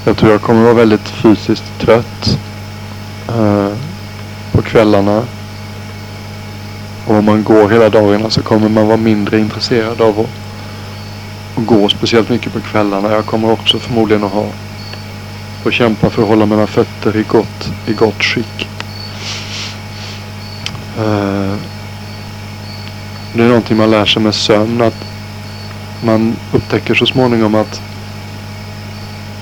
[0.08, 2.40] Jag tror jag kommer vara väldigt fysiskt trött
[3.28, 3.72] eh,
[4.52, 5.24] på kvällarna.
[7.08, 10.30] Och om man går hela dagarna så kommer man vara mindre intresserad av att,
[11.58, 13.12] att gå speciellt mycket på kvällarna.
[13.12, 14.46] Jag kommer också förmodligen att ha
[15.64, 18.68] och kämpa för att hålla mina fötter i gott, i gott skick.
[20.98, 21.56] Eh,
[23.34, 24.82] det är någonting man lär sig med sömn.
[24.82, 25.06] Att
[26.04, 27.82] man upptäcker så småningom att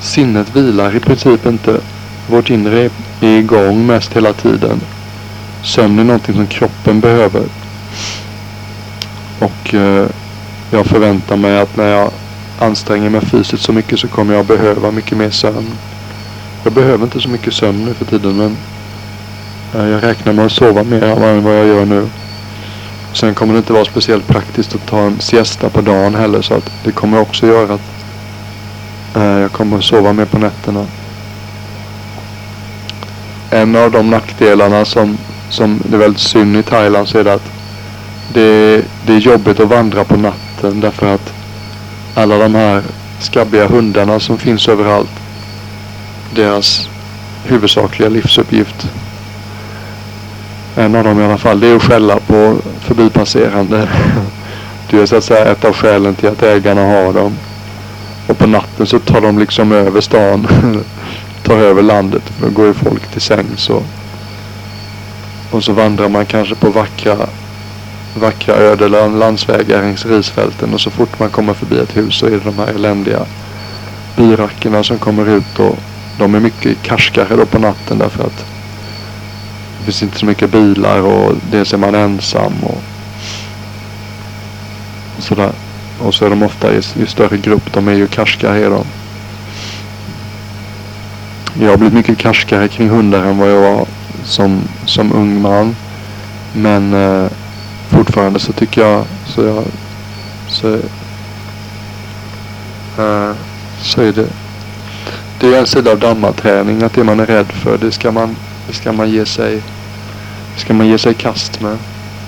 [0.06, 1.80] sinnet vilar i princip inte.
[2.30, 2.89] Vårt inre
[3.22, 4.82] är igång mest hela tiden.
[5.63, 7.44] Sömn är någonting som kroppen behöver.
[9.39, 10.08] Och eh,
[10.72, 12.12] jag förväntar mig att när jag
[12.60, 15.72] anstränger mig fysiskt så mycket så kommer jag behöva mycket mer sömn.
[16.63, 18.58] Jag behöver inte så mycket sömn nu för tiden men
[19.76, 22.10] eh, jag räknar med att sova mer än vad jag gör nu.
[23.13, 26.54] Sen kommer det inte vara speciellt praktiskt att ta en siesta på dagen heller så
[26.54, 27.94] att det kommer också göra att
[29.15, 30.86] Eh, jag kommer att sova mer på nätterna.
[33.49, 35.17] En av de nackdelarna som,
[35.49, 37.51] som det är väldigt synd i Thailand så är det att
[38.34, 41.34] det, det är jobbigt att vandra på natten därför att
[42.15, 42.84] alla de här
[43.19, 45.12] skabbiga hundarna som finns överallt.
[46.36, 46.89] Deras
[47.45, 48.88] huvudsakliga livsuppgift.
[50.75, 51.60] En av dem i alla fall.
[51.60, 53.89] Det är att skälla på förbipasserande.
[54.89, 57.38] Det är så att säga ett av skälen till att ägarna har dem.
[58.27, 60.47] Och på natten så tar de liksom över stan.
[61.43, 62.23] tar över landet.
[62.41, 63.83] Då går ju folk till sängs och,
[65.51, 67.17] och så vandrar man kanske på vackra
[68.19, 72.31] vackra öde landsvägar längs risfälten och så fort man kommer förbi ett hus så är
[72.31, 73.25] det de här eländiga
[74.15, 75.77] byrackerna som kommer ut och
[76.19, 78.45] de är mycket karskare då på natten därför att
[79.77, 82.81] det finns inte så mycket bilar och dels är man ensam och,
[85.17, 85.51] och sådär.
[85.99, 87.73] Och så är de ofta i, i större grupp.
[87.73, 88.86] De är ju karskare är de.
[91.60, 93.88] Jag har blivit mycket karskare kring hundar än vad jag var
[94.23, 95.75] som, som ung man.
[96.53, 97.27] Men eh,
[97.89, 99.63] fortfarande så tycker jag så jag
[100.47, 100.73] så,
[103.01, 103.31] eh,
[103.81, 104.27] så är det
[105.39, 108.36] det är en sida av dammaträning att det man är rädd för det ska man,
[108.67, 109.62] det ska man ge sig
[110.55, 111.77] det ska man ge sig i kast med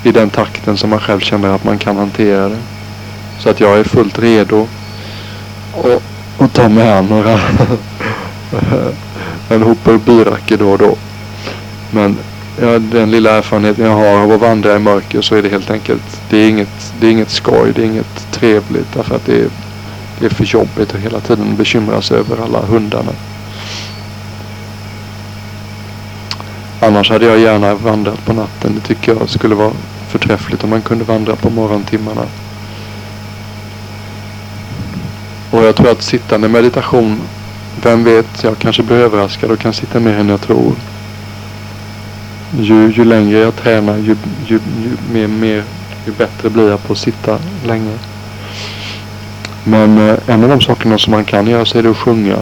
[0.03, 2.57] i den takten som man själv känner att man kan hantera det.
[3.39, 4.67] Så att jag är fullt redo
[5.73, 6.01] och,
[6.37, 7.39] och ta mig an några
[9.49, 10.95] en hoper biracker då och då.
[11.91, 12.17] Men
[12.61, 15.71] ja, den lilla erfarenheten jag har av att vandra i mörker så är det helt
[15.71, 19.39] enkelt, det är inget, det är inget skoj, det är inget trevligt därför att det
[19.39, 19.47] är,
[20.19, 23.11] det är för jobbigt att hela tiden bekymra sig över alla hundarna.
[26.79, 28.75] Annars hade jag gärna vandrat på natten.
[28.75, 29.71] Det tycker jag skulle vara
[30.07, 32.21] förträffligt om man kunde vandra på morgontimmarna.
[35.57, 37.21] Och jag tror att sittande meditation,
[37.83, 40.75] vem vet, jag kanske blir överraskad och kan sitta mer än jag tror.
[42.59, 44.15] Ju, ju längre jag tränar, ju,
[44.45, 45.63] ju, ju, mer, mer,
[46.05, 47.97] ju bättre blir jag på att sitta länge.
[49.63, 52.37] Men eh, en av de sakerna som man kan göra så är det att sjunga.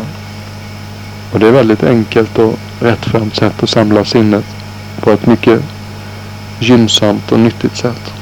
[1.32, 4.46] Och det är väldigt enkelt och rättframt sätt att samla sinnet
[5.00, 5.62] på ett mycket
[6.60, 8.14] gynnsamt och nyttigt sätt.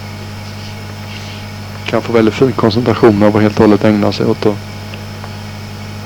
[1.86, 4.73] Kan få väldigt fin koncentration av att helt och hållet ägna sig åt att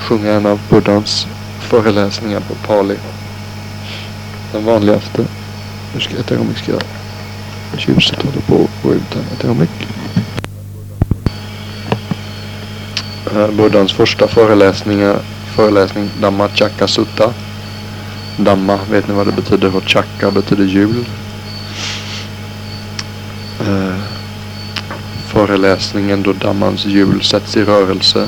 [0.07, 1.27] sjunga en av Buddhans
[1.59, 2.95] föreläsningar på pali.
[4.51, 5.25] Den vanligaste.
[5.93, 6.71] Nu ska jag ett ögonblick ska
[7.77, 9.87] ljuset håller på att gå ut här ett ögonblick.
[13.57, 15.19] Buddhans första föreläsningar,
[15.55, 17.33] föreläsning Dhamma Chakka Sutta.
[18.37, 19.75] Dhamma, vet ni vad det betyder?
[19.75, 21.05] Och Chakka betyder jul.
[23.59, 23.99] Eh,
[25.27, 28.27] föreläsningen då Dhammans hjul sätts i rörelse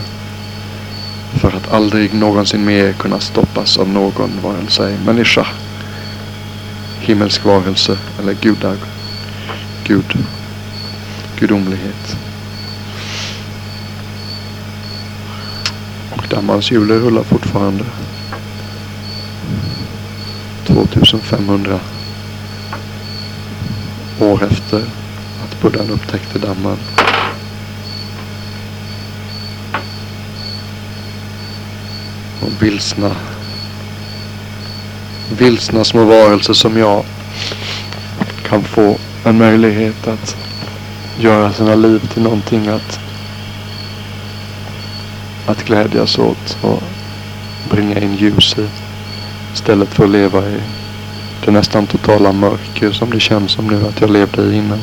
[1.33, 5.47] för att aldrig någonsin mer kunna stoppas av någon, vare sig människa,
[6.99, 8.77] himmelsk varelse eller gudar,
[9.83, 10.17] gud,
[11.39, 12.17] gudomlighet.
[16.15, 17.85] Och dammans hjul rullar fortfarande.
[20.65, 21.79] 2500
[24.19, 24.83] år efter
[25.43, 26.77] att Buddhan upptäckte dammen
[32.41, 33.15] Och vilsna,
[35.37, 37.03] vilsna små varelser som jag
[38.49, 40.35] kan få en möjlighet att
[41.19, 42.99] göra sina liv till någonting att,
[45.45, 46.83] att glädjas åt och
[47.69, 48.67] bringa in ljus i.
[49.53, 50.59] Istället för att leva i
[51.45, 54.79] det nästan totala mörker som det känns som nu att jag levde i innan.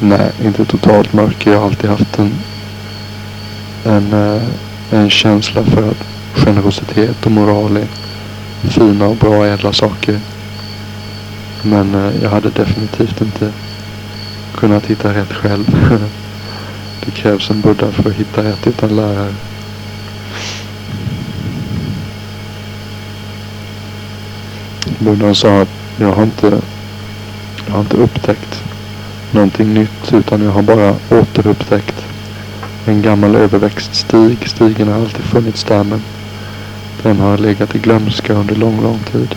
[0.00, 1.52] Nej, inte totalt mörker.
[1.52, 2.32] Jag har alltid haft en,
[3.84, 4.42] en, eh,
[4.90, 7.88] en känsla för att generositet och moral är
[8.70, 10.20] fina och bra ädla saker.
[11.62, 13.52] Men eh, jag hade definitivt inte
[14.54, 15.64] kunnat hitta rätt själv.
[17.04, 19.34] Det krävs en buddha för att hitta rätt utan lärare.
[24.98, 26.60] Buddhan sa att jag har inte,
[27.66, 28.62] jag har inte upptäckt
[29.30, 32.13] någonting nytt utan jag har bara återupptäckt
[32.86, 34.48] en gammal överväxt stig.
[34.48, 36.02] Stigen har alltid funnits där men
[37.02, 39.34] den har legat i glömska under lång, lång tid.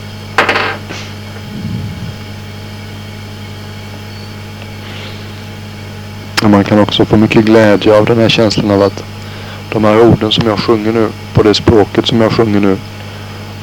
[6.43, 9.03] Man kan också få mycket glädje av den här känslan av att
[9.71, 12.77] de här orden som jag sjunger nu, på det språket som jag sjunger nu,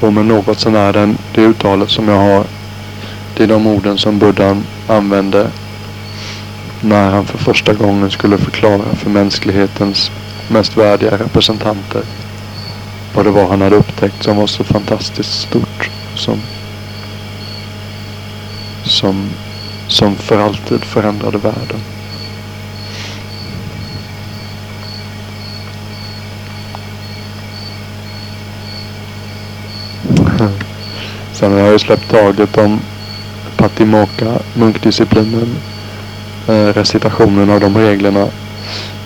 [0.01, 2.45] och med något sånär den, det uttalet som jag har.
[3.37, 5.51] Det är de orden som Buddhan använde
[6.85, 10.11] när han för första gången skulle förklara för mänsklighetens
[10.49, 12.03] mest värdiga representanter
[13.15, 15.91] vad det var han hade upptäckt som var så fantastiskt stort.
[16.15, 16.41] Som,
[18.85, 19.31] som,
[19.89, 21.81] som för alltid förändrade världen.
[31.33, 32.81] Sen har jag ju släppt taget om
[33.57, 35.57] Patimoka, munkdisciplinen,
[36.49, 38.29] recitationen av de reglerna.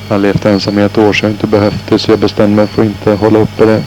[0.09, 2.19] Jag har levt ensam i ett år så jag har inte behövt det så jag
[2.19, 3.83] bestämde mig för att inte hålla uppe det.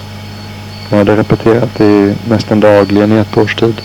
[0.89, 3.81] Jag hade repeterat det nästan dagligen i ett års tid.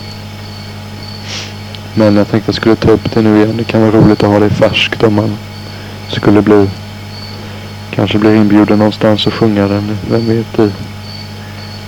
[1.94, 3.56] Men jag tänkte att jag skulle ta upp det nu igen.
[3.56, 5.36] Det kan vara roligt att ha det färskt om man
[6.08, 6.68] skulle bli
[7.96, 9.98] kanske blir inbjuden någonstans och sjunga den.
[10.10, 10.70] Vem vet i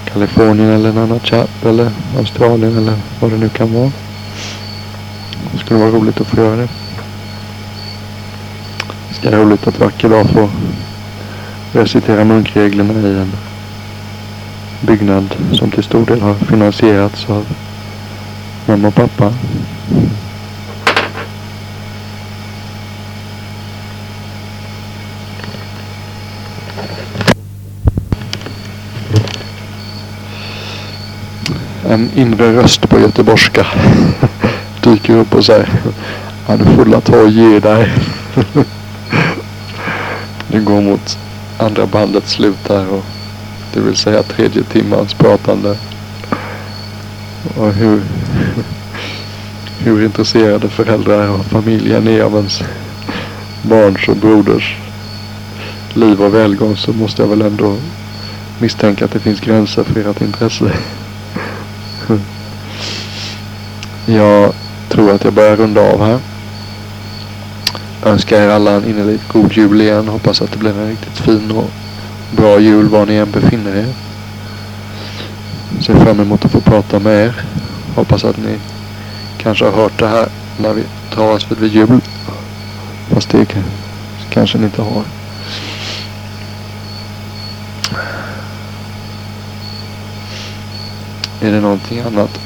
[0.04, 3.92] Kalifornien eller en annan chatt eller Australien eller vad det nu kan vara.
[5.52, 6.68] Det skulle vara roligt att få göra det
[9.22, 10.50] ganska roligt att vacker dag få
[11.72, 13.32] recitera munkreglerna i en
[14.80, 17.46] byggnad som till stor del har finansierats av
[18.66, 19.32] mamma och pappa.
[31.88, 33.66] En inre röst på göteborgska
[34.82, 35.68] dyker upp och säger
[36.46, 37.92] han är får ta och ge dig.
[40.48, 41.18] Det går mot
[41.58, 43.04] andra bandets slut här och
[43.74, 45.76] det vill säga tredje timmans pratande.
[47.56, 48.02] Och hur,
[49.78, 52.62] hur intresserade föräldrar och familjen är av ens
[53.62, 54.76] barns och broders
[55.94, 57.76] liv och välgång så måste jag väl ändå
[58.58, 60.72] misstänka att det finns gränser för ert intresse.
[64.06, 64.52] Jag
[64.88, 66.18] tror att jag börjar runda av här.
[68.04, 70.08] Önskar er alla en innerligt god jul igen.
[70.08, 71.70] Hoppas att det blir en riktigt fin och
[72.36, 73.94] bra jul var ni än befinner er.
[75.80, 77.44] Ser fram emot att få prata med er.
[77.94, 78.58] Hoppas att ni
[79.38, 80.82] kanske har hört det här när vi
[81.14, 82.00] tar oss vid jul.
[83.10, 83.46] Fast det
[84.30, 85.02] kanske ni inte har.
[91.40, 92.40] Är det någonting annat?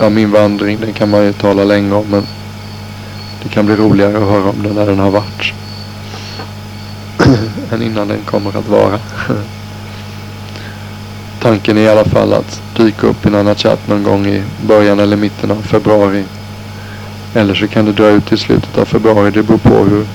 [0.00, 2.26] Ja, min vandring den kan man ju tala länge om men
[3.42, 5.52] det kan bli roligare att höra om den när den har varit.
[7.72, 8.98] än innan den kommer att vara.
[11.40, 14.42] Tanken är i alla fall att dyka upp i en annan chatt någon gång i
[14.66, 16.24] början eller mitten av februari.
[17.34, 19.30] Eller så kan det dra ut till slutet av februari.
[19.30, 20.06] Det beror på hur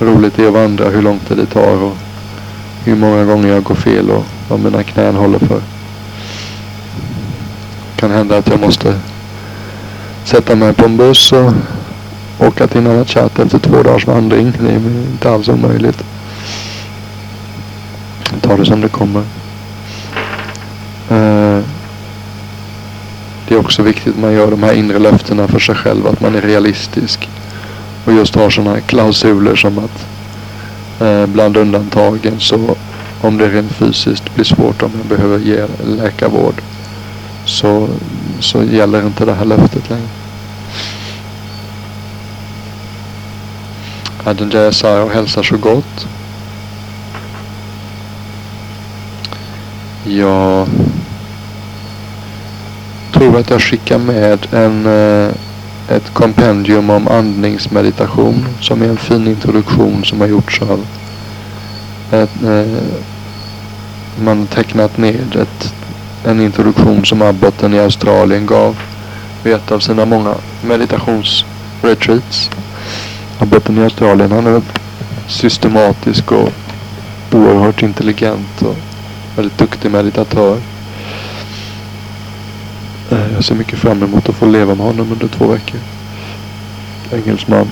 [0.00, 1.96] roligt det är att vandra, hur långt det tar och
[2.84, 5.60] hur många gånger jag går fel och vad mina knän håller för.
[7.94, 9.00] Det kan hända att jag måste
[10.24, 11.52] sätta mig på en buss och
[12.38, 14.52] åka till en annan efter två dagars vandring.
[14.60, 14.76] Det är
[15.12, 16.04] inte alls omöjligt.
[18.40, 19.22] Ta det som det kommer.
[21.10, 21.60] Eh,
[23.48, 26.06] det är också viktigt att man gör de här inre löftena för sig själv.
[26.06, 27.28] Att man är realistisk.
[28.04, 30.06] Och just har sådana här klausuler som att
[31.00, 32.76] eh, bland undantagen så
[33.20, 36.54] om det rent fysiskt blir svårt om jag behöver ge läkarvård
[37.44, 37.88] så,
[38.40, 40.25] så gäller inte det här löftet längre.
[44.26, 46.06] Adonjaya och hälsar så gott.
[50.04, 50.68] Jag
[53.12, 55.30] tror att jag skickar med en, eh,
[55.88, 60.86] ett kompendium om andningsmeditation som är en fin introduktion som har gjorts av
[62.10, 62.82] ett, eh,
[64.24, 65.74] man har tecknat ned ett,
[66.24, 68.76] en introduktion som abboten i Australien gav
[69.42, 72.50] vid ett av sina många meditationsretreats.
[73.38, 74.62] Han bor på i Australien han är
[75.28, 76.52] systematisk och
[77.32, 78.76] oerhört intelligent och
[79.36, 80.58] väldigt duktig meditatör.
[83.10, 85.80] Eh, jag ser mycket fram emot att få leva med honom under två veckor.
[87.12, 87.68] Engelsman.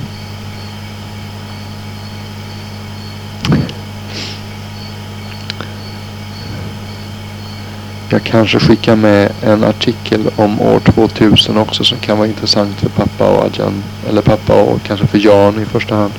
[8.14, 12.88] Jag kanske skickar med en artikel om år 2000 också som kan vara intressant för
[12.88, 13.84] pappa och Adjan.
[14.08, 16.12] Eller pappa och kanske för Jan i första hand.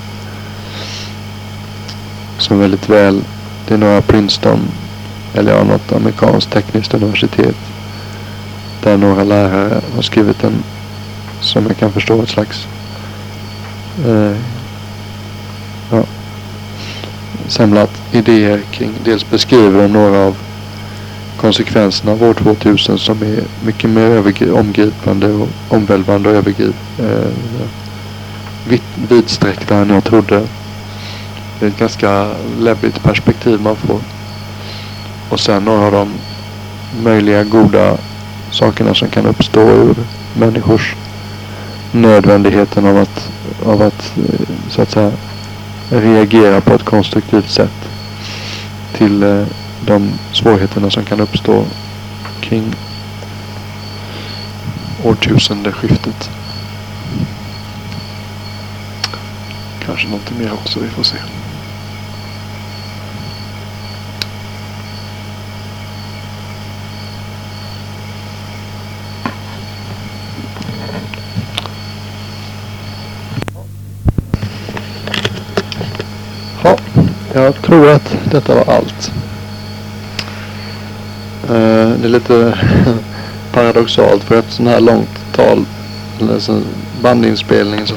[2.37, 3.21] Som väldigt väl.
[3.67, 4.59] Det är några Princeton
[5.33, 7.55] eller ja, något amerikanskt tekniskt universitet.
[8.83, 10.63] Där några lärare har skrivit en,
[11.41, 12.67] som jag kan förstå, ett slags
[14.05, 14.37] eh,
[15.91, 16.03] ja,
[17.47, 20.44] samlat idéer kring, dels beskriver de några av
[21.37, 28.77] konsekvenserna av år 2000 som är mycket mer omgripande och omvälvande och övergrip, eh,
[29.09, 30.47] vidsträckta än jag trodde.
[31.59, 33.99] Det är ett ganska läbbigt perspektiv man får.
[35.29, 36.13] Och sen några av de
[37.03, 37.97] möjliga goda
[38.51, 39.95] sakerna som kan uppstå ur
[40.33, 40.95] människors
[41.91, 43.29] nödvändigheten av att,
[43.65, 45.11] av att eh, så att säga
[45.89, 47.89] reagera på ett konstruktivt sätt
[48.93, 49.45] till eh,
[49.85, 51.65] de svårigheterna som kan uppstå
[52.41, 52.73] kring
[55.03, 56.29] årtusendeskiftet.
[59.85, 61.17] Kanske någonting mer också, vi får se.
[76.63, 76.77] Ja,
[77.33, 79.24] jag tror att detta var allt.
[81.49, 82.57] Eh, det är lite
[83.51, 85.65] paradoxalt för ett sånt här långt tal,
[86.21, 86.61] eller så
[87.01, 87.95] bandinspelning så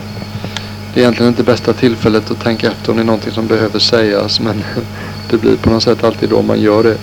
[0.94, 3.78] det är egentligen inte bästa tillfället att tänka efter om det är någonting som behöver
[3.78, 4.64] sägas men
[5.30, 6.96] det blir på något sätt alltid då man gör det.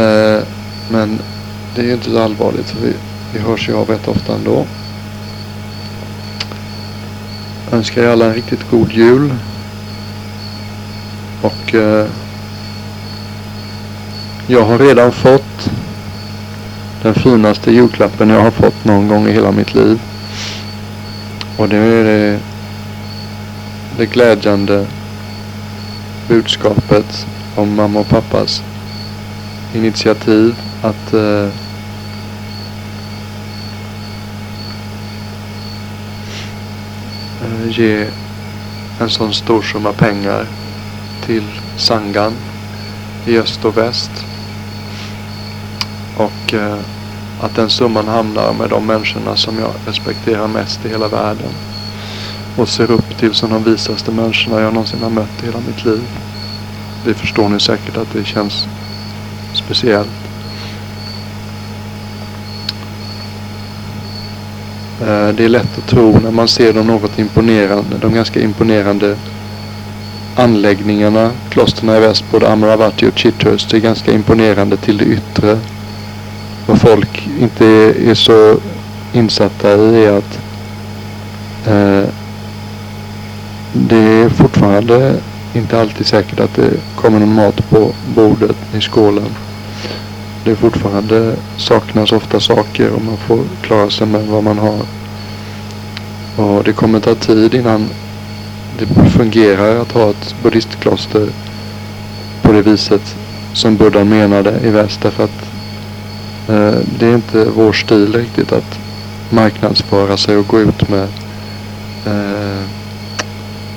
[0.00, 0.42] Eh,
[0.90, 1.18] men
[1.74, 2.92] det är ju inte så allvarligt för vi,
[3.32, 4.66] vi hörs ju av rätt ofta ändå.
[7.72, 9.34] Önskar er alla en riktigt god jul.
[11.42, 12.06] Och eh,
[14.46, 15.70] jag har redan fått
[17.02, 20.00] den finaste julklappen jag har fått någon gång i hela mitt liv.
[21.56, 22.38] Och det är det,
[23.98, 24.86] det glädjande
[26.28, 27.26] budskapet
[27.56, 28.62] om mamma och pappas
[29.74, 31.48] initiativ att eh,
[37.68, 38.06] ge
[39.00, 40.46] en sån stor summa pengar
[41.26, 41.44] till
[41.76, 42.32] Sangan
[43.26, 44.10] i öst och väst.
[46.16, 46.78] Och eh,
[47.40, 51.50] att den summan hamnar med de människorna som jag respekterar mest i hela världen.
[52.56, 55.84] Och ser upp till som de visaste människorna jag någonsin har mött i hela mitt
[55.84, 56.02] liv.
[57.04, 58.66] Det förstår ni säkert att det känns
[59.54, 60.08] speciellt.
[65.00, 69.16] Eh, det är lätt att tro när man ser de något imponerande, de ganska imponerande
[70.36, 75.58] anläggningarna, klostren i väst, både Amaravati och Chithurst, är ganska imponerande till det yttre.
[76.66, 78.56] Vad folk inte är, så
[79.12, 80.38] insatta i är att
[81.66, 82.08] eh,
[83.72, 85.16] det är fortfarande
[85.54, 89.28] inte alltid säkert att det kommer någon mat på bordet i skålen.
[90.44, 94.80] Det är fortfarande saknas ofta saker och man får klara sig med vad man har.
[96.36, 97.88] Och det kommer ta tid innan
[98.78, 101.28] det fungerar att ha ett buddhistkloster
[102.42, 103.16] på det viset
[103.52, 105.00] som Buddha menade i väst.
[105.02, 105.45] Därför att
[106.48, 108.78] Eh, det är inte vår stil riktigt att
[109.30, 111.08] marknadsföra sig och gå ut med
[112.06, 112.64] eh,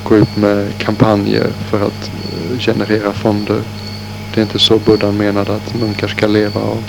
[0.03, 2.11] gå ut med kampanjer för att
[2.51, 3.61] eh, generera fonder.
[4.33, 6.83] Det är inte så Buddha menade att munkar ska leva och,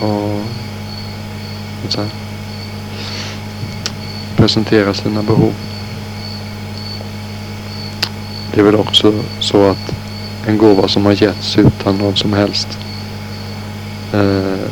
[0.00, 0.42] och
[1.88, 2.00] så
[4.36, 5.52] presentera sina behov.
[8.54, 9.94] Det är väl också så att
[10.46, 12.78] en gåva som har getts utan någon som helst
[14.12, 14.70] eh,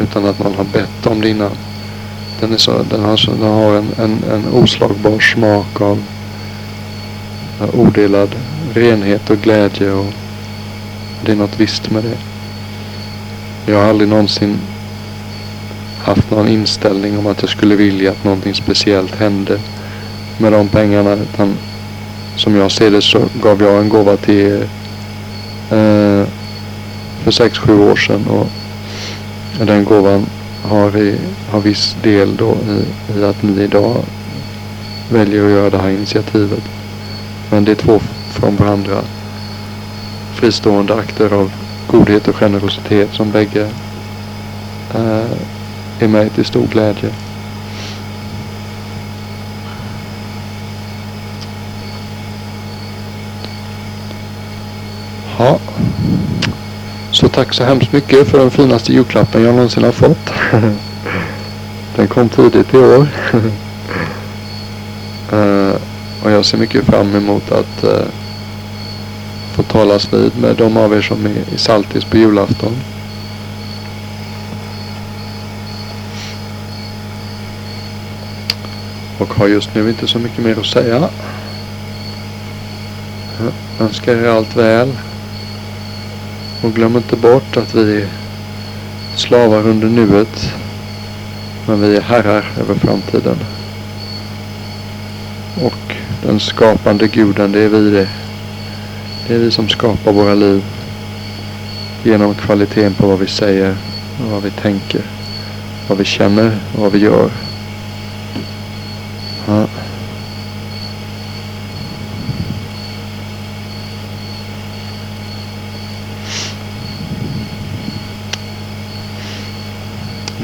[0.00, 1.50] utan att man har bett om det innan.
[2.40, 6.02] Den, är så, den har, den har en, en, en oslagbar smak av
[7.60, 8.34] eh, odelad
[8.74, 10.12] renhet och glädje och
[11.24, 12.16] det är något visst med det.
[13.72, 14.58] Jag har aldrig någonsin
[15.98, 19.60] haft någon inställning om att jag skulle vilja att någonting speciellt hände
[20.38, 21.12] med de pengarna.
[21.12, 21.56] Utan
[22.36, 24.68] som jag ser det så gav jag en gåva till er
[27.30, 28.26] för sex sju år sedan.
[28.26, 28.46] Och
[29.66, 30.26] den gåvan
[30.62, 31.18] har, vi,
[31.50, 33.96] har viss del då i, i att ni idag
[35.12, 36.62] väljer att göra det här initiativet.
[37.50, 38.00] Men det är två
[38.30, 39.00] från varandra
[40.34, 41.52] fristående akter av
[41.86, 43.68] godhet och generositet som bägge
[44.94, 45.30] eh,
[46.00, 47.10] är mig till stor glädje.
[55.38, 55.69] Ja.
[57.40, 60.30] Tack så hemskt mycket för den finaste julklappen jag någonsin har fått.
[61.96, 63.06] Den kom tidigt i år.
[65.32, 65.74] uh,
[66.24, 67.90] och jag ser mycket fram emot att uh,
[69.52, 72.76] få talas vid med de av er som är i Saltis på julafton.
[79.18, 81.08] Och har just nu inte så mycket mer att säga.
[83.38, 84.92] Jag önskar er allt väl.
[86.62, 88.08] Och glöm inte bort att vi är
[89.16, 90.54] slavar under nuet.
[91.66, 93.36] Men vi är herrar över framtiden.
[95.62, 98.08] Och den skapande guden, det är vi det.
[99.28, 100.64] Det är vi som skapar våra liv.
[102.02, 103.76] Genom kvaliteten på vad vi säger
[104.24, 105.02] och vad vi tänker.
[105.88, 107.30] Vad vi känner och vad vi gör.
[109.46, 109.66] Ja.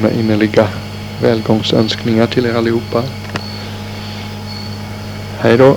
[0.03, 0.69] med innerliga
[1.23, 3.03] välgångsönskningar till er allihopa.
[5.39, 5.77] Hej då.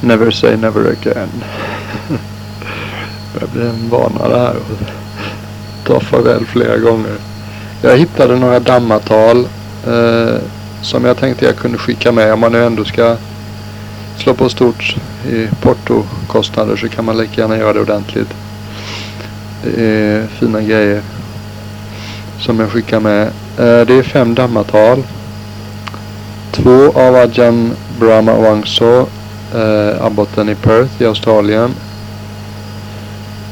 [0.00, 1.44] Never say never again.
[3.40, 4.56] Jag blir en vana det här
[5.84, 7.16] ta farväl flera gånger.
[7.82, 9.46] Jag hittade några dammatal
[9.86, 10.38] eh,
[10.82, 13.16] som jag tänkte jag kunde skicka med om man nu ändå ska
[14.16, 14.96] slå på stort
[15.28, 18.34] i portokostnader så kan man lika gärna göra det ordentligt.
[19.64, 21.02] Det är fina grejer
[22.40, 23.22] som jag skickar med.
[23.58, 25.02] Eh, det är fem dammatal.
[26.50, 29.06] Två av Ajahn Brahma Wangso,
[29.54, 31.74] eh, abboten i Perth i Australien.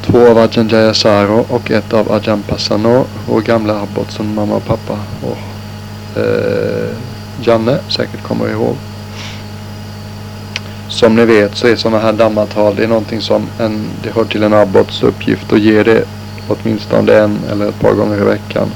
[0.05, 4.65] Två av Ajahn Jayasaro och ett av Ajahn Passano, vår gamla abbot som mamma och
[4.65, 5.37] pappa och
[6.21, 6.89] eh,
[7.41, 8.75] Janne säkert kommer ihåg.
[10.91, 14.25] Som ni vet så är sådana här dammatal, det är någonting som en, det hör
[14.25, 16.05] till en abbots uppgift att ge det
[16.47, 18.71] åtminstone en eller ett par gånger i veckan.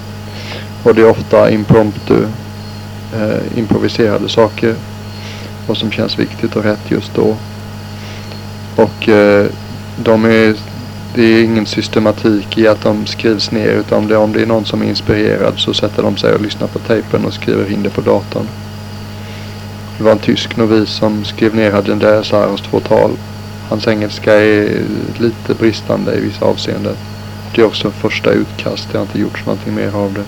[0.83, 2.23] Och det är ofta impromptu,
[3.15, 4.75] eh, improviserade saker.
[5.67, 7.35] Vad som känns viktigt och rätt just då.
[8.75, 9.45] Och eh,
[10.03, 10.55] de är,
[11.15, 14.65] det är ingen systematik i att de skrivs ner utan det, om det är någon
[14.65, 17.89] som är inspirerad så sätter de sig och lyssnar på tejpen och skriver in det
[17.89, 18.47] på datorn.
[19.97, 23.11] Det var en tysk novis som skrev ner Agenda Saros två tal.
[23.69, 24.81] Hans engelska är
[25.17, 26.95] lite bristande i vissa avseenden.
[27.55, 28.87] Det är också första utkast.
[28.91, 30.23] Det har inte gjorts någonting mer av det.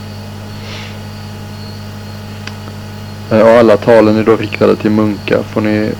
[3.36, 5.44] Eh, och alla talen är då riktade till munkar.
[5.44, 5.92] Får ni,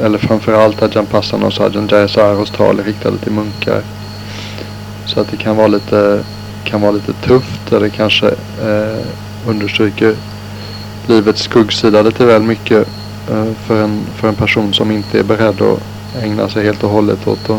[0.00, 3.82] eller framförallt Ajahn Passanos och Ajahn Jayasaros tal är riktade till munkar.
[5.06, 6.24] Så att det kan vara lite,
[6.64, 8.26] kan vara lite tufft eller kanske
[8.62, 9.06] eh,
[9.46, 10.16] understryker
[11.06, 12.88] livets skuggsida lite väl mycket
[13.30, 15.82] Eh, för, en, för en person som inte är beredd att
[16.22, 17.50] ägna sig helt och hållet åt,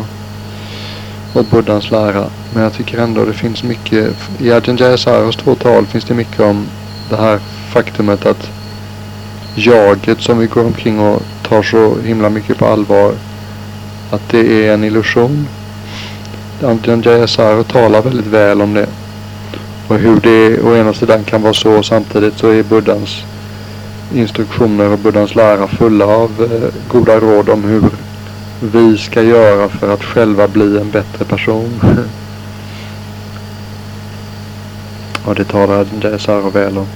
[1.34, 2.24] åt buddhans lära.
[2.54, 6.40] Men jag tycker ändå det finns mycket, i Ajahn Jayasaros två tal finns det mycket
[6.40, 6.66] om
[7.10, 7.38] det här
[7.72, 8.50] faktumet att
[9.54, 13.12] jaget som vi går omkring och tar så himla mycket på allvar.
[14.10, 15.48] Att det är en illusion.
[16.62, 18.86] Ajahn Jayasaro talar väldigt väl om det.
[19.88, 23.24] Och hur det å ena sidan kan vara så och samtidigt så är buddhans
[24.14, 27.82] instruktioner och buddhans lära fulla av eh, goda råd om hur
[28.60, 31.80] vi ska göra för att själva bli en bättre person.
[35.24, 36.86] och det talar Ajahn väl om.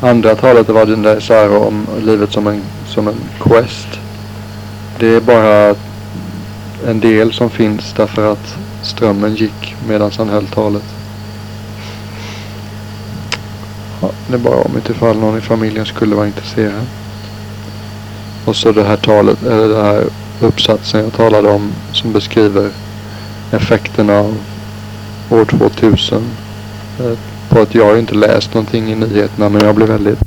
[0.00, 1.20] Andra talet var den där
[1.56, 3.88] om livet som en, som en quest.
[4.98, 5.74] Det är bara
[6.86, 10.84] en del som finns därför att strömmen gick medan han höll talet.
[14.00, 16.86] Ja, det är bara om ifall någon i familjen skulle vara intresserad.
[18.44, 20.04] Och så det här talet, eller den här
[20.40, 22.70] uppsatsen jag talade om som beskriver
[23.52, 24.36] effekterna av
[25.30, 26.22] år 2000
[26.98, 27.18] eh,
[27.48, 30.18] på att jag inte läst någonting i nyheterna men jag blev väldigt